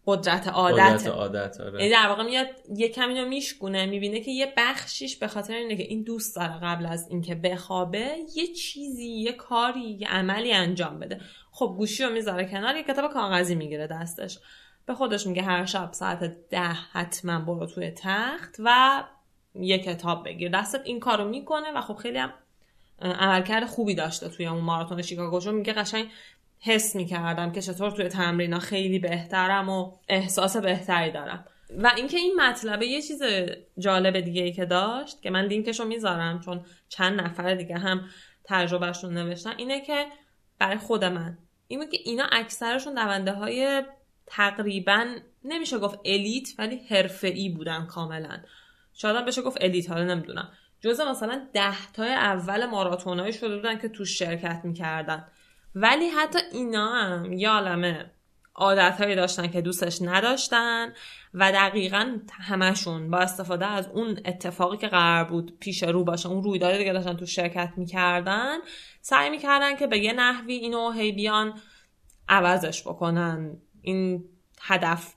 [0.06, 1.06] قدرت عادت.
[1.06, 1.78] عادت آره.
[1.78, 5.76] یعنی در واقع میاد یه کمی رو میشکونه می‌بینه که یه بخشیش به خاطر اینه
[5.76, 10.98] که این دوست داره قبل از اینکه بخوابه یه چیزی یه کاری یه عملی انجام
[10.98, 11.20] بده.
[11.52, 14.38] خب گوشی رو می‌ذاره کنار یه کتاب کاغذی می‌گیره دستش.
[14.86, 19.02] به خودش میگه هر شب ساعت ده حتما برو توی تخت و
[19.54, 20.50] یه کتاب بگیر.
[20.50, 22.32] دستت این کارو می‌کنه و خب خیلی هم
[23.00, 26.08] عملکرد خوبی داشته توی اون ماراتون شیکاگو چون میگه قشنگ
[26.60, 31.44] حس می‌کردم که چطور توی تمرینا خیلی بهترم و احساس بهتری دارم.
[31.78, 33.22] و اینکه این مطلبه یه چیز
[33.78, 38.08] جالب دیگه ای که داشت که من لینکش رو می‌ذارم چون چند نفر دیگه هم
[38.44, 40.06] تجربهشون نوشتن اینه که
[40.58, 41.38] برای خود من
[41.68, 43.82] این که اینا اکثرشون دونده های
[44.26, 45.06] تقریبا
[45.44, 46.80] نمیشه گفت الیت ولی
[47.22, 48.38] ای بودن کاملا.
[48.94, 50.52] شاید بشه گفت الیت حالا نمی‌دونم.
[50.80, 55.24] جزء مثلا ده تای اول ماراتونایی شده بودن که تو شرکت می‌کردن.
[55.74, 58.10] ولی حتی اینا هم یه عالمه
[58.54, 60.92] عادت داشتن که دوستش نداشتن
[61.34, 66.42] و دقیقا همشون با استفاده از اون اتفاقی که قرار بود پیش رو باشه اون
[66.42, 68.58] رویدادی که داشتن تو شرکت می‌کردن
[69.00, 71.60] سعی می‌کردن که به یه نحوی اینو هی بیان
[72.28, 73.56] عوضش بکنن.
[73.82, 74.24] این
[74.62, 75.14] هدف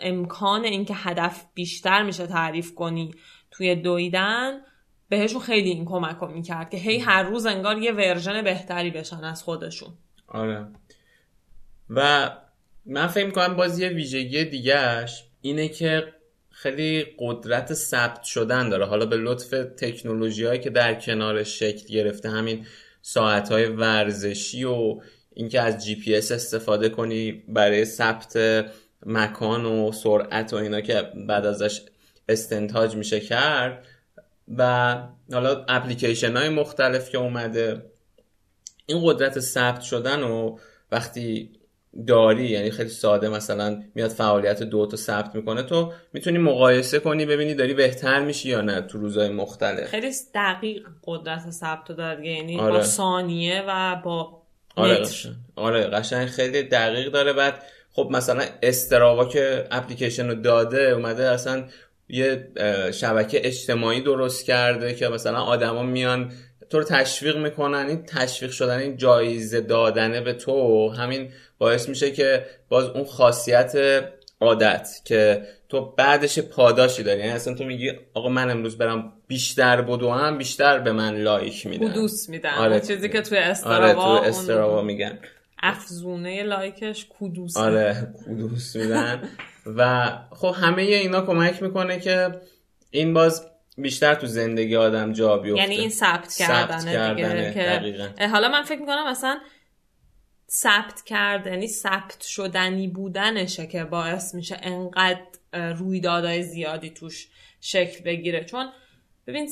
[0.00, 3.14] امکان اینکه هدف بیشتر میشه تعریف کنی
[3.50, 4.60] توی دویدن
[5.08, 9.24] بهشون خیلی این کمک رو می‌کرد که هی هر روز انگار یه ورژن بهتری بشن
[9.24, 9.90] از خودشون.
[10.28, 10.66] آره.
[11.90, 12.30] و
[12.86, 16.12] من فکر می‌کنم باز یه ویژگی دیگهش اینه که
[16.50, 18.84] خیلی قدرت ثبت شدن داره.
[18.84, 22.66] حالا به لطف تکنولوژی هایی که در کنارش شکل گرفته همین
[23.02, 25.00] ساعت های ورزشی و
[25.32, 28.36] اینکه از جی پی اس استفاده کنی برای ثبت
[29.06, 31.82] مکان و سرعت و اینا که بعد ازش
[32.28, 33.86] استنتاج میشه کرد
[34.56, 34.94] و
[35.32, 37.82] حالا اپلیکیشن های مختلف که اومده
[38.86, 40.58] این قدرت ثبت شدن و
[40.92, 41.50] وقتی
[42.06, 47.74] داری یعنی خیلی ساده مثلا میاد فعالیتتو ثبت می‌کنه تو می‌تونی مقایسه کنی ببینی داری
[47.74, 49.84] بهتر میشی یا نه تو روزهای مختلف.
[49.84, 52.72] خیلی دقیق قدرت ثبت داره یعنی آره.
[52.72, 54.42] با ثانیه و با
[54.76, 55.02] آره
[55.56, 57.32] آره قشنگ خیلی دقیق داره.
[57.32, 61.64] بعد خب مثلا استراوا که اپلیکیشن رو داده اومده اصلا
[62.08, 62.48] یه
[62.92, 66.32] شبکه اجتماعی درست کرده که مثلا آدما میان
[66.70, 71.28] تو رو تشویق می‌کنن این تشویق شدن این جایزه دادنه به تو همین
[71.58, 74.04] باعث میشه که باز اون خاصیت
[74.40, 77.20] عادت که تو بعدش پاداشی داری.
[77.20, 81.86] یعنی اصلا تو میگی آقا من امروز برم بیشتر هم بیشتر به من لایک میدن.
[81.86, 82.54] کودوس میدن.
[82.54, 82.80] آره.
[82.80, 85.18] چیزی که توی استراوا آره تو استراوا میگن.
[85.62, 89.28] افزونه لایکش کودوس آره کودوس میدن.
[89.66, 92.40] و خب همه اینا کمک می‌کنه که
[92.90, 93.46] این باز
[93.76, 95.62] بیشتر تو زندگی آدم جا بیفته.
[95.62, 99.38] یعنی این ثبت کردنه, دیگه که حالا من فکر می‌کنم مثلا
[100.50, 105.20] ثبت کرد یعنی ثبت شدنی بودنشه که باعث میشه انقدر
[105.52, 107.28] رویدادهای زیادی توش
[107.60, 108.44] شکل بگیره.
[108.44, 108.66] چون
[109.26, 109.50] ببین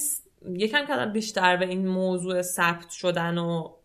[0.52, 3.76] یکم که بیشتر به این موضوع ثبت شدن و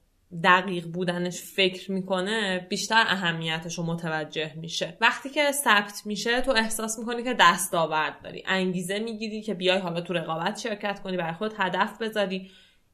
[0.44, 4.98] دقیق بودنش فکر می‌کنه بیشتر اهمیتش رو متوجه میشه.
[5.02, 8.44] وقتی که ثبت میشه تو احساس می‌کنی که دستاورد داری.
[8.48, 12.52] انگیزه می‌گیری که بیای حالا تو رقابت شرکت کنی برای خود هدف بذاری.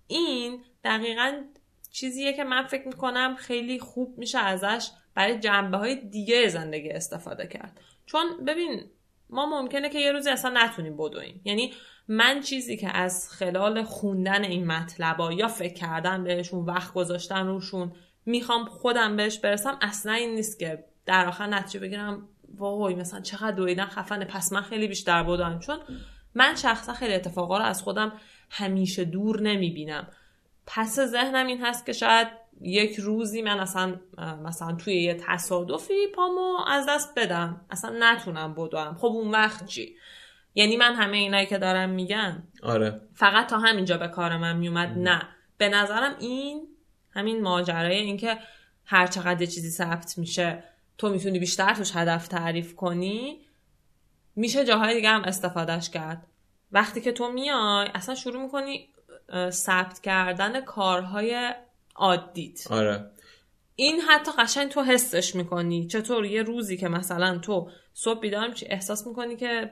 [0.07, 1.43] این دقیقا
[1.91, 7.47] چیزیه که من فکر می‌کنم خیلی خوب میشه ازش برای جنبه های دیگه زندگی استفاده
[7.47, 7.79] کرد.
[8.05, 8.83] چون ببین
[9.29, 11.41] ما ممکنه که یه روزی اصلا نتونیم بدویم.
[11.45, 11.73] یعنی
[12.07, 17.91] من چیزی که از خلال خوندن این مطلبا یا فکر کردن بهشون وقت گذاشتن روشون
[18.25, 23.51] می‌خوام خودم بهش برسم اصلا این نیست که در آخر نتیجه بگیرم وای مثلا چقدر
[23.51, 25.59] دویدن خفنه پس من خیلی بیشتر بودم.
[25.59, 25.79] چون
[26.35, 28.11] من شخصا خیلی اتفاقا رو از خودم
[28.49, 30.07] همیشه دور نمی‌بینم.
[30.65, 32.27] پس ذهنم این هست که شاید
[32.61, 33.95] یک روزی من اصلا
[34.43, 37.61] مثلا توی یه تصادفی پامو از دست بدم.
[37.71, 38.95] اصلا نتونم بدوم.
[38.99, 39.95] خب اون وقت چی؟
[40.57, 43.01] یعنی من همه اینایی که دارم میگم آره.
[43.13, 45.27] فقط تا همینجا به کار من میومد نه.
[45.57, 46.67] به نظرم این
[47.11, 48.37] همین ماجرای اینکه
[48.85, 50.63] هر چقدر چیزی ثبت میشه
[50.97, 53.39] تو می‌تونی بیشتر توش هدف تعریف کنی
[54.35, 56.27] میشه جاهای دیگه هم استفادهش کرد.
[56.71, 58.89] وقتی که تو میای اصلا شروع می‌کنی
[59.49, 61.53] ثبت کردن کارهای
[61.95, 62.71] عادیت.
[62.71, 63.11] آره.
[63.75, 65.87] این حتی قشنگ تو حسش می‌کنی.
[65.87, 69.71] چطور یه روزی که مثلا تو صبح بیدار میشی احساس می‌کنی که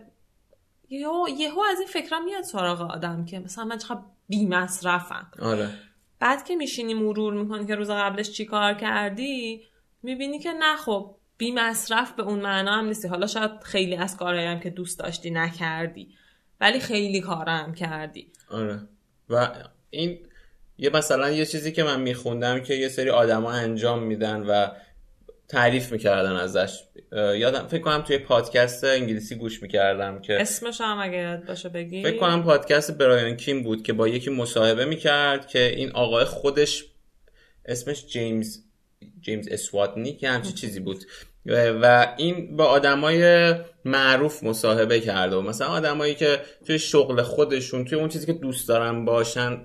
[0.90, 5.70] یهو یهو از این فکرها میاد سراغ آدم که مثلا من چقدر بی مصرفم آره.
[6.20, 9.64] بعد که میشینی مرور می‌کنی که روز قبلش چی کار کردی
[10.04, 13.08] می‌بینی که نه خب بی مصرف به اون معنا هم نیستی.
[13.08, 16.10] حالا شاید خیلی از کارهایی هم که دوست داشتی نکردی
[16.62, 18.32] ولی خیلی کارم کردی.
[18.52, 18.82] آره.
[19.30, 19.50] و
[19.90, 20.20] این
[20.78, 24.68] یه مثلا یه چیزی که من میخوندم که یه سری آدما انجام میدن و
[25.48, 26.80] تعریف می‌کردن ازش.
[27.12, 32.04] یادم فکر کنم توی پادکست انگلیسی گوش می‌کردم که اسمش هم اگه یاد باشه بگی.
[32.04, 36.86] فکر کنم پادکست برایان کیم بود که با یکی مصاحبه می‌کرد که این آقای خودش
[37.66, 38.64] اسمش جیمز
[39.22, 41.04] جیمز اسواتنی که همچی چیزی بود.
[41.82, 43.54] و این با آدمای
[43.86, 48.68] معروف مصاحبه کرده و مثلا آدمایی که توی شغل خودشون توی اون چیزی که دوست
[48.68, 49.62] دارن باشن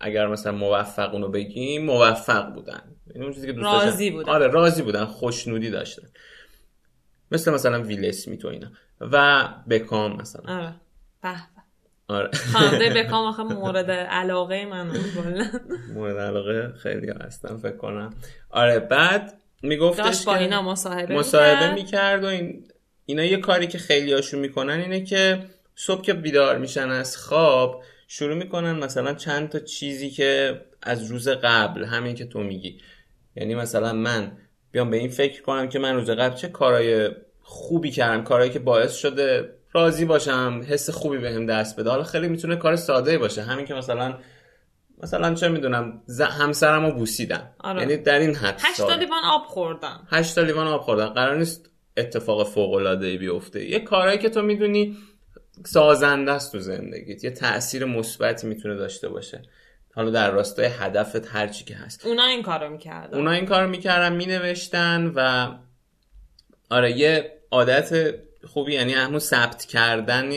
[0.00, 2.82] اگر مثلا موفق اونو بگیم موفق بودن.
[3.14, 6.08] این اون چیزی که دوست راضی بودن آره راضی بودن خوشنودی داشتن
[7.32, 8.70] مثل مثلا ویل اسمیت و اینا.
[9.00, 10.54] و بکام مثلا.
[10.56, 10.74] آره.
[11.22, 11.34] به
[12.08, 12.30] آره.
[12.52, 14.90] خواننده بکام آخه مورد علاقه من
[15.94, 18.14] مورد علاقه خیلی هستم فکر کنم.
[18.50, 22.24] آره بعد میگفتش داشت با اینا مصاحبه مصاحبه می‌کرد.
[22.24, 22.64] و این
[23.06, 27.82] اینا یه کاری که خیلی هاشون می‌کنن اینه که صبح که بیدار میشن از خواب
[28.08, 32.78] شروع می‌کنن مثلا چند تا چیزی که از روز قبل همین که تو میگی.
[33.36, 34.32] یعنی مثلا من
[34.72, 37.10] بیام به این فکر کنم که من روز قبل چه کارهای
[37.42, 41.90] خوبی کردم کارهایی که باعث شده راضی باشم حس خوبی بهم به دست بده.
[41.90, 43.42] حالا خیلی می‌تونه کار ساده باشه.
[43.42, 44.18] همین که مثلا
[45.02, 46.20] مثلا چه می‌دونم ز...
[46.20, 47.50] همسرم رو بوسیدم.
[47.58, 47.80] آره.
[47.80, 50.06] یعنی در این حد هشت لیوان آب خوردم.
[50.10, 51.06] هشت لیوان آب خوردم.
[51.06, 53.68] قرار نیست اتفاق فوق العاده بیفته.
[53.68, 54.96] یه کارهایی که تو می‌دونی
[55.66, 57.24] سازنده است تو زندگیت.
[57.24, 59.42] یه تاثیر مثبتی می‌تونه داشته باشه.
[59.94, 62.06] حالا در راستای هدفت هر چی که هست.
[62.06, 63.18] اونا این کارو می‌کردن.
[63.18, 65.48] اونا این کارو می‌کردن مینوشتن و
[66.70, 68.14] آره یه عادت
[68.46, 70.30] خوبی یعنی همون ثبت کردن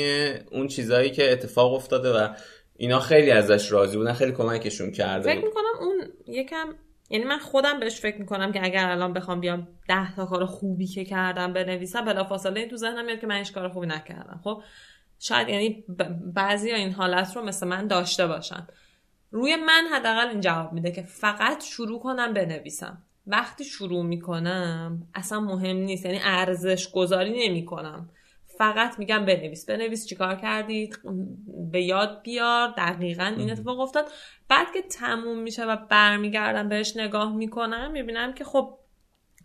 [0.51, 2.27] اون چیزهایی که اتفاق افتاده و
[2.75, 6.75] اینا خیلی ازش راضی بودن خیلی کمکشون کرده فکر می‌کنم اون یکم
[7.09, 10.87] یعنی من خودم بهش فکر می‌کنم که اگر الان بخوام بیام ده تا کار خوبی
[10.87, 14.41] که کردم بنویسم بلافاصله این تو ذهنم میاد که من هیچ کار خوبی نکردم.
[14.43, 14.63] خب
[15.19, 15.83] شاید یعنی
[16.33, 18.67] بعضی این حالت رو مثل من داشته باشن.
[19.33, 22.97] روی من حداقل این جواب میده که فقط شروع کنم بنویسم.
[23.27, 28.09] وقتی شروع می‌کنم اصلا مهم نیست یعنی ارزش گذاری نمی‌کنم.
[28.57, 30.89] فقط میگم بنویس بنویس چیکار کردی
[31.71, 34.05] به یاد بیار دقیقا این اتفاق افتاد.
[34.49, 38.77] بعد که تموم میشه و برمیگردم بهش نگاه می‌کنم می‌بینم که خب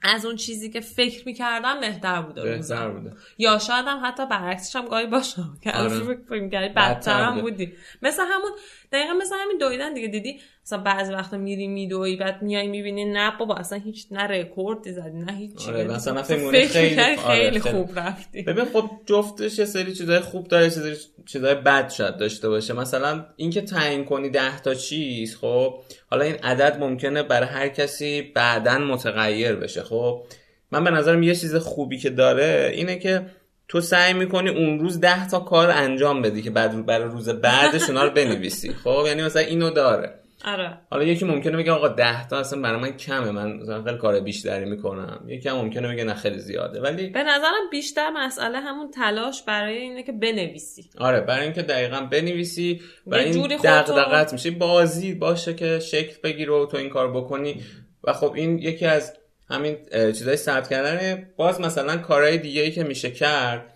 [0.03, 3.13] از اون چیزی که فکر می‌کردم بهتر بوده بهتر بوده.
[3.39, 5.59] یا شاید هم حتی برعکسش هم گاهی باشم.
[5.63, 5.89] که آره.
[5.89, 7.73] فکر می‌کردی بدتر هم بودی.
[8.03, 8.51] مثل همون
[8.93, 10.09] دقیقا مثل همین دویدن دیگه.
[10.09, 14.91] دیدی؟ مثلا بعضی وقتا میری میدوی بعد میای می‌بینی نه بابا اصلا هیچ نه رکورد
[14.91, 17.61] زدی نه هیچ آره مثلا فکر خیلی خیلی, خیلی.
[17.61, 18.43] خوب رفتی.
[18.43, 22.73] ببین خب جفتش یه سری چیزای خوب داره سری چیزای بد شاید داشته باشه.
[22.75, 25.75] مثلا اینکه تعیین کنی 10 تا چیز خب
[26.11, 29.83] حالا این عدد ممکنه برای هر کسی بعدا متغیر بشه.
[29.83, 30.23] خب
[30.71, 33.27] من به نظرم یه چیز خوبی که داره اینه که
[33.69, 37.89] تو سعی می‌کنی اون روز ده تا کار انجام بدی که بعد برای روز بعدش
[37.89, 38.73] اونا رو بنویسی.
[38.85, 40.15] خب یعنی مثلا اینو داره.
[40.45, 40.79] آره.
[40.91, 44.21] حالا یکی ممکنه بگه آقا 10 تا اصلا برای من کمه من مثلا خیلی کار
[44.21, 45.25] بیشتری می‌کنم.
[45.27, 46.81] یکی هم ممکنه بگه نه خیلی زیاده.
[46.81, 50.91] ولی به نظرم بیشتر مسئله همون تلاش برای اینه که بنویسی.
[50.99, 56.67] آره برای اینکه دقیقا بنویسی و این دغدغت میشه بازی باشه که شکل بگیره و
[56.67, 57.63] تو این کار بکنی.
[58.05, 59.13] و خب این یکی از
[59.51, 63.75] همین چیزای ثبت کردن باز مثلا کارهای دیگه ای که میشه کرد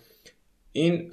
[0.71, 1.11] این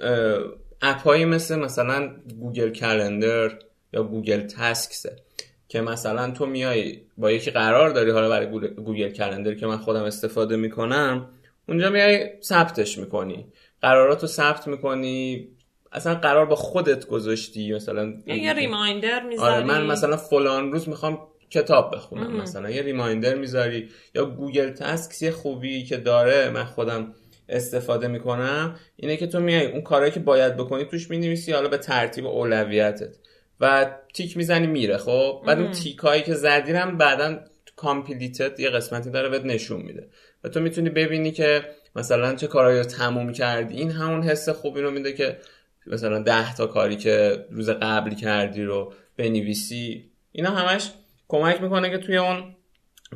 [0.81, 3.51] app هایی مثل مثلا Google Calendar
[3.93, 5.15] یا Google Tasks ه
[5.67, 10.03] که مثلا تو میای با یکی قرار داری حالا برای Google- Calendar که من خودم
[10.03, 11.29] استفاده می‌کنم
[11.69, 13.45] اونجا میای ثبتش می‌کنی.
[13.81, 15.47] قراراتو ثبت می‌کنی.
[15.91, 19.55] اصلا قرار با خودت گذاشتی مثلا یه reminder می‌ذاری.
[19.55, 22.41] آره من مثلا فلان روز می‌خوام کتاب بخونم.
[22.41, 22.69] مثلا.
[22.69, 27.13] یه reminder می‌ذاری یا Google Tasks یه خوبی که داره من خودم
[27.49, 31.77] استفاده می‌کنم اینه که تو میای اون کارهایی که باید بکنی توش می‌نویسی حالا به
[31.77, 33.15] ترتیب اولویتت.
[33.59, 35.79] و تیک می‌زنی میره خب؟ بعد اون مهم.
[35.79, 37.39] تیک هایی که زدی هم بعدا
[37.75, 40.07] کامپلیتد یه قسمتی داره بهت نشون میده.
[40.43, 41.61] و تو می‌تونی ببینی که
[41.95, 43.77] مثلا چه کارهایی رو تموم کردی.
[43.77, 45.37] این همون حس خوبی رو میده که
[45.87, 50.11] مثلا ده تا کاری که روز قبل کردی رو بنویسی.
[50.31, 50.91] اینا همش
[51.31, 52.55] کمک می‌کنه که توی اون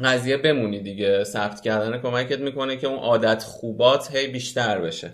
[0.03, 1.23] قضیه بمونی دیگه.
[1.23, 5.11] ثبت کردن کمکت می‌کنه که اون عادت خوبات هی بیشتر بشه.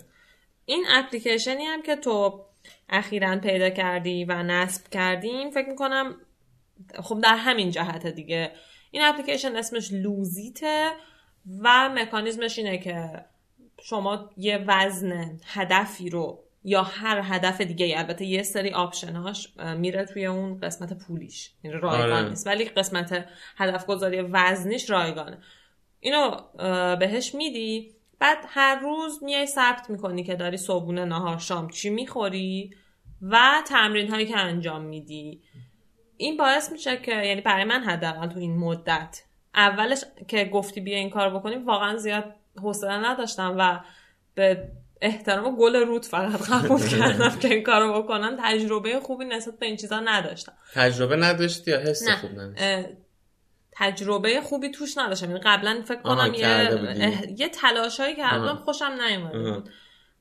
[0.65, 2.45] این اپلیکیشنی هم که تو
[2.89, 6.15] اخیرا پیدا کردی و نصب کردیم فکر می‌کنم
[7.03, 8.51] خب در همین جهت دیگه.
[8.91, 10.91] این اپلیکیشن اسمش لوزیته
[11.59, 13.25] و مکانیزمش اینه که
[13.83, 20.25] شما یه وزن هدفی رو یا هر هدف دیگه البته یه سری آپشناش میره توی
[20.25, 21.51] اون قسمت پولیش.
[21.61, 22.29] این رایگان آره.
[22.29, 22.47] نیست.
[22.47, 23.25] ولی قسمت
[23.57, 25.37] هدف گذاری وزنیش رایگانه.
[25.99, 26.37] اینو
[26.95, 27.95] بهش میدی.
[28.19, 32.75] بعد هر روز میای ثبت می‌کنی که داری صبحونه نهار شام چی می‌خوری
[33.21, 35.41] و تمرین هایی که انجام میدی.
[36.17, 39.23] این باعث میشه که یعنی برای من حداقل تو این مدت
[39.55, 43.79] اولش که گفتی بیا این کار بکنیم واقعا زیاد حوصله نداشتم و
[44.35, 44.71] به
[45.01, 49.77] احترام گل رود فقط قبول کردم که این کارو بکنم تجربه خوبی نسبت به این
[49.77, 50.53] چیزا نداشتم.
[50.73, 52.15] تجربه نداشتی یا حس نه.
[52.15, 52.85] خوب نداشتی؟ اه،
[53.71, 55.27] تجربه خوبی توش نداشتم.
[55.27, 58.55] یعنی قبلا فکر کنم یه, یه تلاشایی کردم.
[58.55, 59.29] خوشم.
[59.33, 59.69] بود.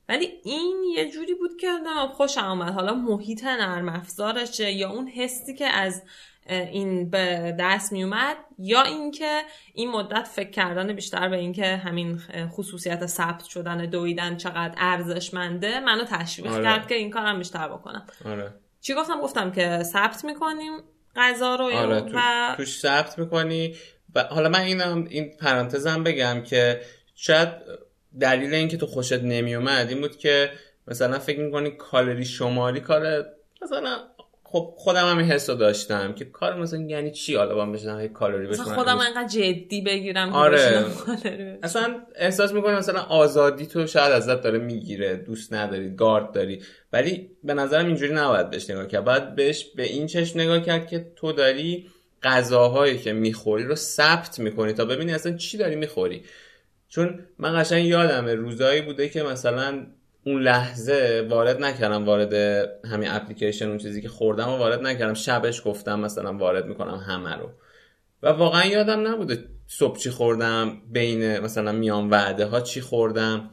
[0.09, 1.67] ولی این یه جوری بود که
[2.13, 6.03] خوشم آمد حالا محیط نرم افزارشه یا اون حسی که از
[6.45, 9.41] این به دست می اومد یا اینکه
[9.73, 12.19] این مدت فکر کردن بیشتر به اینکه همین
[12.49, 16.63] خصوصیت ثبت شدن دویدن چقدر ارزشمنده منو تشویق آره.
[16.63, 18.07] کرد که این کارم بیشتر بکنم.
[18.25, 18.53] آره.
[18.81, 20.71] چی گفتم؟ گفتم که ثبت می‌کنیم
[21.15, 23.75] غذا رو آره تو، و توش ثبت می‌کنی.
[24.15, 26.81] و حالا من اینم این پرانتزم بگم که
[27.15, 27.49] شاید
[28.19, 30.51] دلیل اینکه تو خوشت نمیومد این بود که
[30.87, 33.25] مثلا فکر می‌کنی کالری شماری کار
[33.61, 33.97] مثلا
[34.51, 38.47] خب خودم هم حس رو داشتم که کار مثلا یعنی چی؟ حالا با بشنم کالری
[38.47, 40.85] بشمارم خودم انقدر جدی بگیرم آره.
[41.63, 46.61] اصلا احساس می‌کنی مثلا آزادی تو شاید ازت داره می‌گیره دوست نداری گارد داری.
[46.93, 49.05] ولی به نظرم اینجوری نباید بهش نگاه کرد.
[49.05, 51.89] باید بهش به این چشم نگاه کرد که تو داری
[52.23, 56.23] غذاهایی که می‌خوری رو ثبت می‌کنی تا ببینی اصلا چی داری می‌خوری.
[56.89, 59.85] چون من قشنگ یادمه روزایی بوده که مثلا
[60.23, 62.33] اون لحظه وارد نکردم وارد
[62.85, 65.13] همین اپلیکیشن اون چیزی که خوردم و وارد نکردم.
[65.13, 67.49] شبش گفتم مثلا وارد می‌کنم همه رو.
[68.23, 73.49] و واقعا یادم نبوده صبح چی خوردم بین مثلا میان وعده ها چی خوردم.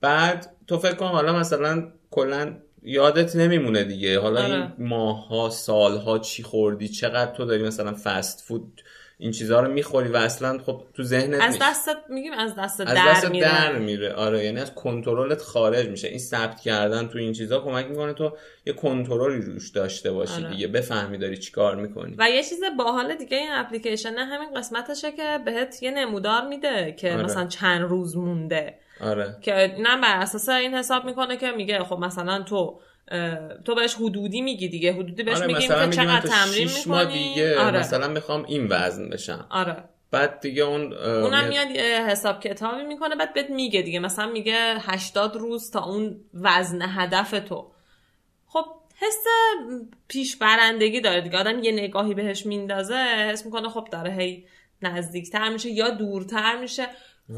[0.00, 4.20] بعد تو فکر کن حالا مثلا کلا یادت نمیمونه دیگه.
[4.20, 4.54] حالا آره.
[4.54, 8.82] این ماها سالها چی خوردی چقدر تو داری مثلا فست فود
[9.20, 11.58] این چیزها رو می‌خوری و اصلا خب تو ذهنت از.
[11.62, 13.48] دستت میگیم از دست از در دست میره.
[13.48, 14.12] در میره.
[14.12, 16.08] آره یعنی از کنترلت خارج میشه.
[16.08, 20.50] این ثبت کردن تو این چیزا کمک می‌کنه تو یه کنترلی روش داشته باشی آره.
[20.50, 20.68] دیگه.
[20.68, 22.14] بفهمی داری چیکار می‌کنی.
[22.18, 27.12] و یه چیز باحال دیگه این اپلیکیشن همین قسمتشه که بهت یه نمودار میده که
[27.12, 27.22] آره.
[27.22, 28.74] مثلا چند روز مونده.
[29.00, 29.36] آره.
[29.40, 32.80] که اینم بر اساس این حساب می‌کنه که میگه خب مثلا تو
[33.64, 34.92] تو بهش حدودی میگی دیگه.
[34.92, 37.28] حدودی بهش آره میگیم که چقدر تمرین ماه می‌کنی.
[37.28, 37.78] دیگه آره.
[37.78, 39.46] مثلا می‌خوام این وزن بشم.
[39.50, 39.76] آره.
[40.10, 43.98] بعد دیگه اون اونم میاد یه حساب کتابی می‌کنه بعد بهت میگه دیگه.
[43.98, 47.72] مثلا میگه 80 روز تا اون وزن هدف تو.
[48.46, 48.64] خب
[49.00, 49.24] حس
[50.08, 51.38] پیش برندگی داره دیگه.
[51.38, 52.94] آدم یه نگاهی بهش میندازه
[53.32, 54.46] حس می‌کنه خب داره هی
[54.82, 56.86] نزدیکتر میشه یا دورتر میشه.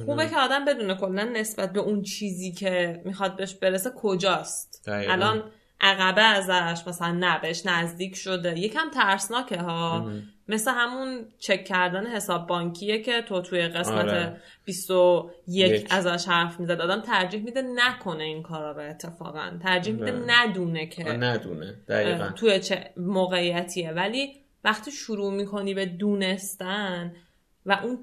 [0.07, 4.83] خوبه که آدم بدونه کلا نسبت به اون چیزی که می‌خواد بهش برسه کجاست.
[4.87, 5.13] دقیقاً.
[5.13, 5.51] الان
[5.81, 10.11] عقبه ازش مثلا نه بهش نزدیک شده یکم ترسناکه ها.
[10.49, 14.41] مثل همون چک کردن حساب بانکیه که تو توی قسمت آره.
[14.65, 15.87] 21 یک.
[15.91, 20.25] ازش حرف می‌زد آدم ترجیح میده نکنه این کارا رو اتفاقا ترجیح میده آره.
[20.27, 24.33] ندونه که ندونه دقیقا توی چه موقعیتیه ولی
[24.65, 27.15] وقتی شروع می‌کنی به دونستن
[27.67, 27.99] و اون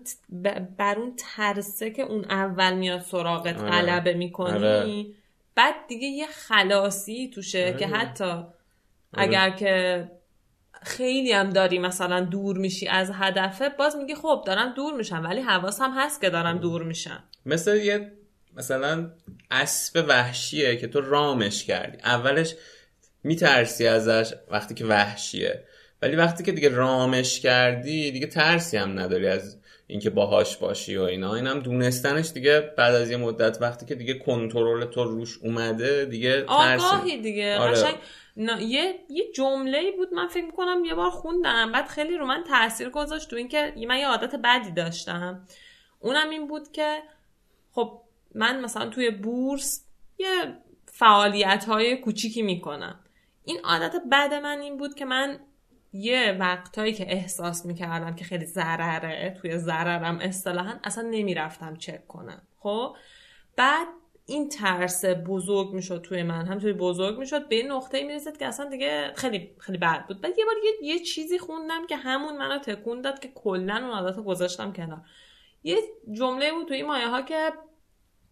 [0.78, 3.72] بر اون ترسه که اون اول میاد سراغت آره.
[3.72, 5.06] غلبه می‌کنی آره.
[5.58, 7.78] بعد دیگه یه خلاصی توشه آره.
[7.78, 8.44] که حتی
[9.14, 10.04] اگر که
[10.84, 15.42] خیلی هم داری مثلا دور میشی از هدفه باز میگی خب دارم دور میشم ولی
[15.42, 17.24] حواسم هست که دارم دور میشم.
[17.46, 18.12] مثل یه
[18.56, 19.12] مثلا
[19.52, 21.98] اسب وحشیه که تو رامش کردی.
[22.04, 22.56] اولش
[23.24, 25.64] میترسی ازش وقتی که وحشیه.
[26.02, 31.02] ولی وقتی که دیگه رامش کردی دیگه ترسی هم نداری از اینکه باهاش باشی و
[31.02, 31.36] اینا.
[31.36, 36.42] اینم دونستنش دیگه بعد از یه مدت وقتی که دیگه کنترل تو روش اومده دیگه
[36.42, 36.86] ترسی.
[36.86, 37.58] آگاهی دیگه.
[37.58, 37.72] آره.
[37.72, 37.96] قشنگ.
[38.62, 41.72] یه یه جمله بود من فکر می‌کنم یه بار خوندم.
[41.72, 45.48] بعد خیلی رو من تاثیر گذاشت تو اینکه من یه عادت بدی داشتم.
[46.00, 46.98] اونم این بود که
[47.72, 48.02] خب
[48.36, 49.86] من مثلا توی بورس
[50.18, 50.28] یه
[50.86, 53.00] فعالیت های کوچیکی می‌کنم.
[53.44, 55.40] این عادت بد من این بود که من
[55.94, 62.42] یه وقتهایی که احساس می‌کردم که خیلی ضرره توی ضررم اصطلاحا اصلا نمی‌رفتم چک کنم
[62.60, 62.96] خب؟
[63.56, 63.88] بعد
[64.26, 68.46] این ترس بزرگ می‌شد توی من هم توی بزرگ می‌شد به این نقطه می‌رسید که
[68.46, 70.22] اصلا دیگه خیلی خیلی بد بود.
[70.22, 73.90] بعد یه بار یه, یه چیزی خوندم که همون منو تکون داد که کلا اون
[73.90, 75.02] عادت گذاشتم کنار.
[75.64, 75.78] یه
[76.12, 77.52] جمله بود توی مایه ها که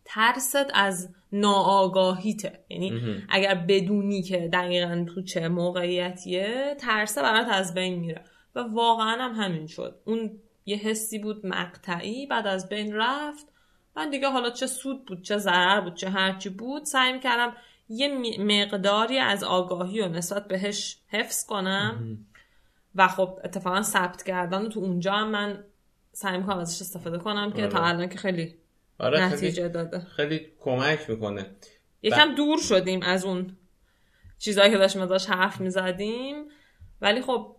[0.06, 2.60] ترست از ناآگاهیته.
[2.70, 2.92] یعنی.
[3.30, 8.24] اگر بدونی که دقیقا تو چه موقعیتیه ترسه برات از بین میره.
[8.56, 10.00] و واقعا هم همین شد.
[10.06, 10.32] اون
[10.66, 13.48] یه حسی بود مقطعی بعد از بین رفت.
[13.96, 17.54] من دیگه حالا چه سود بود چه ضرر بود چه هرچی بود سعی می‌کردم
[17.90, 22.18] یه مقداری از آگاهی رو نسبت بهش حفظ کنم.
[22.96, 25.64] و خب اتفاقا ثبت کردن تو اونجا هم من
[26.12, 27.68] سعی می‌کنم ازش استفاده کنم که.
[27.68, 28.56] تا الان که خیلی
[29.00, 30.00] آره خیلی, نتیجه داده.
[30.16, 31.46] خیلی کمک می‌کنه.
[32.02, 33.58] یکم دور شدیم از اون
[34.40, 36.36] چیزایی که داشتیم ازش حرف می‌زدیم.
[37.02, 37.56] ولی خب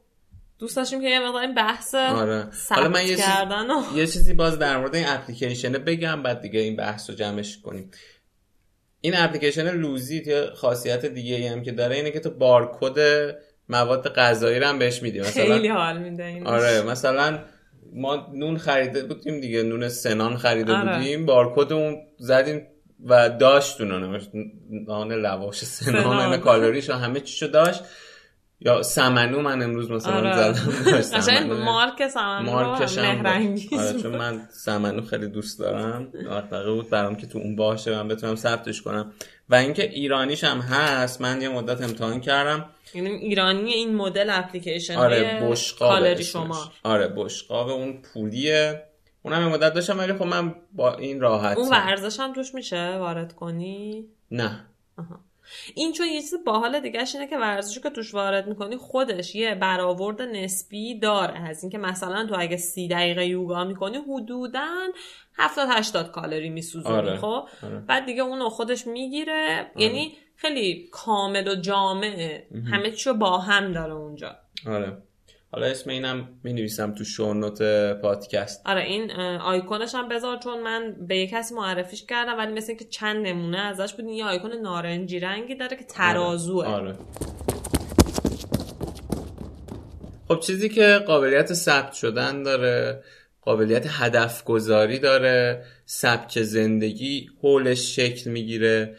[0.59, 2.49] دوست داشتیم که یه مقدار این بحث آره.
[2.71, 6.41] حالا من یه چیز- کردن و یه چیزی باز در مورد این اپلیکیشنه بگم بعد
[6.41, 7.91] دیگه این بحث رو جمعش کنیم.
[9.01, 12.99] این اپلیکیشن لوزیت یا خاصیت دیگه ای هم که داره اینه که تو بارکد
[13.69, 15.21] مواد غذایی رو هم بهش میدی.
[15.21, 17.39] مثلا خیلی حال میده این آره مثلا
[17.97, 20.99] ما نون خریده بودیم دیگه نون سنان خریده آره.
[20.99, 22.67] بودیم بارکد اون زدیم
[23.05, 24.21] و داشت اون
[24.71, 26.37] نان لواش سنان سنان.
[26.37, 27.83] کالریش و همه چیشو داشت
[28.61, 30.53] یا سمنو من امروز مثلا آره.
[30.53, 31.01] زدم.
[31.21, 31.65] سمنو.
[31.65, 33.55] مارک سمن مارکش آره
[34.03, 36.05] چون من سمنو خیلی دوست دارم.
[36.05, 39.13] دغدغه بود برام که تو اون باشه من بتونم ثبتش کنم.
[39.49, 42.65] و اینکه ایرانیش هم هست من یه مدت امتحان کردم.
[42.95, 46.25] یعنی ایرانی این مدل اپلیکیشن آره بشقاب کالری.
[46.25, 46.73] شما.
[46.85, 48.83] آره بشقاب اون پولیه.
[49.23, 52.97] اونم یه مدت داشتم ولی خب من با این راحت اون ورزش هم توش میشه؟
[52.97, 54.67] وارد کنی؟ نه.
[54.99, 55.21] آها.
[55.75, 59.55] این چون یه چیز باحال دیگهش اینه که ورزشی که توش وارد می‌کنی خودش یه
[59.55, 61.49] برآورد نسبی داره.
[61.49, 64.67] از اینکه مثلا تو اگه سی دقیقه یوگا می‌کنی حدودا
[65.39, 67.17] 70 80 کالری میسوزونی آره.
[67.17, 67.79] خب؟ آره.
[67.79, 69.71] بعد دیگه اونو خودش می‌گیره.
[69.77, 72.47] یعنی خیلی کامل و جامعه.
[72.73, 74.37] همه چیو با هم داره اونجا.
[74.67, 75.03] آره.
[75.57, 77.63] حالا اسم اینم می نویسم تو شونوت
[78.03, 78.63] پادکست.
[78.67, 82.85] آره این آیکونش هم بذار چون من به یه کسی معرفیش کردم ولی مثل که
[82.85, 86.67] چند نمونه ازش بود یه آیکون نارنجی رنگی داره که ترازوه.
[86.67, 86.95] آره.
[90.29, 93.03] خب چیزی که قابلیت ثبت شدن داره
[93.43, 98.97] قابلیت هدف گذاری داره سبک زندگی حولش شکل می‌گیره.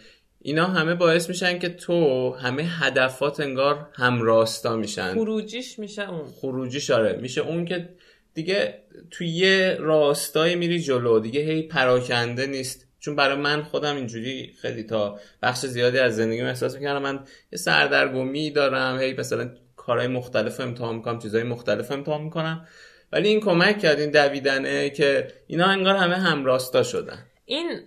[0.47, 5.13] اینا همه باعث میشن که تو همه هدفات انگار همراستا میشن.
[5.13, 6.27] خروجیش میشه اون.
[6.27, 7.89] خروجیش آره میشه اون که
[8.33, 12.87] دیگه تو یه راستایی میری جلو دیگه هی پراکنده نیست.
[12.99, 17.19] چون برای من خودم اینجوری خیلی تا بخش زیادی از زندگیم احساس می‌کردم من
[17.51, 22.67] یه سردرگمی دارم هی مثلا کارهای مختلف امتحان می‌کنم چیزهای مختلف امتحان می‌کنم.
[23.11, 27.25] ولی این کمک کرد این دویدنه که اینا انگار همه همراستا شدن.
[27.45, 27.79] این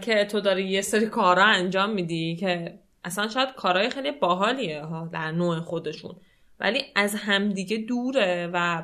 [0.00, 5.08] که تو داری یه سری کارا انجام میدی که اصلا شاید کارهای خیلی باحالیه ها
[5.12, 6.16] در نوع خودشون.
[6.60, 8.82] ولی از همدیگه دوره و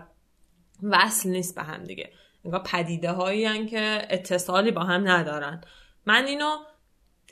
[0.82, 2.10] وصل نیست به همدیگه.
[2.44, 5.60] انگار پدیده هایی که اتصالی با هم ندارن.
[6.06, 6.50] من اینو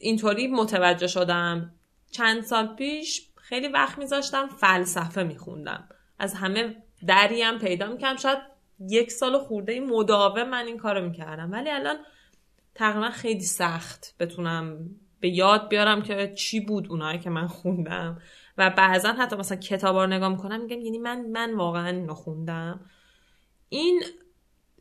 [0.00, 1.74] اینطوری متوجه شدم.
[2.10, 5.88] چند سال پیش خیلی وقت میذاشتم فلسفه میخوندم.
[6.18, 6.76] از همه
[7.06, 8.16] دریم پیدا می‌کردم.
[8.16, 8.38] شاید
[8.88, 11.52] یک سال خورده مداوم من این کارو می‌کردم.
[11.52, 11.96] ولی الان
[12.74, 18.22] تقریبا خیلی سخت بتونم به یاد بیارم که چی بود اونایی که من خوندم.
[18.58, 22.80] و بعضا حتی مثلا کتابا رو نگاه می‌کنم میگم یعنی من من واقعا اینو خوندم.
[23.68, 24.02] این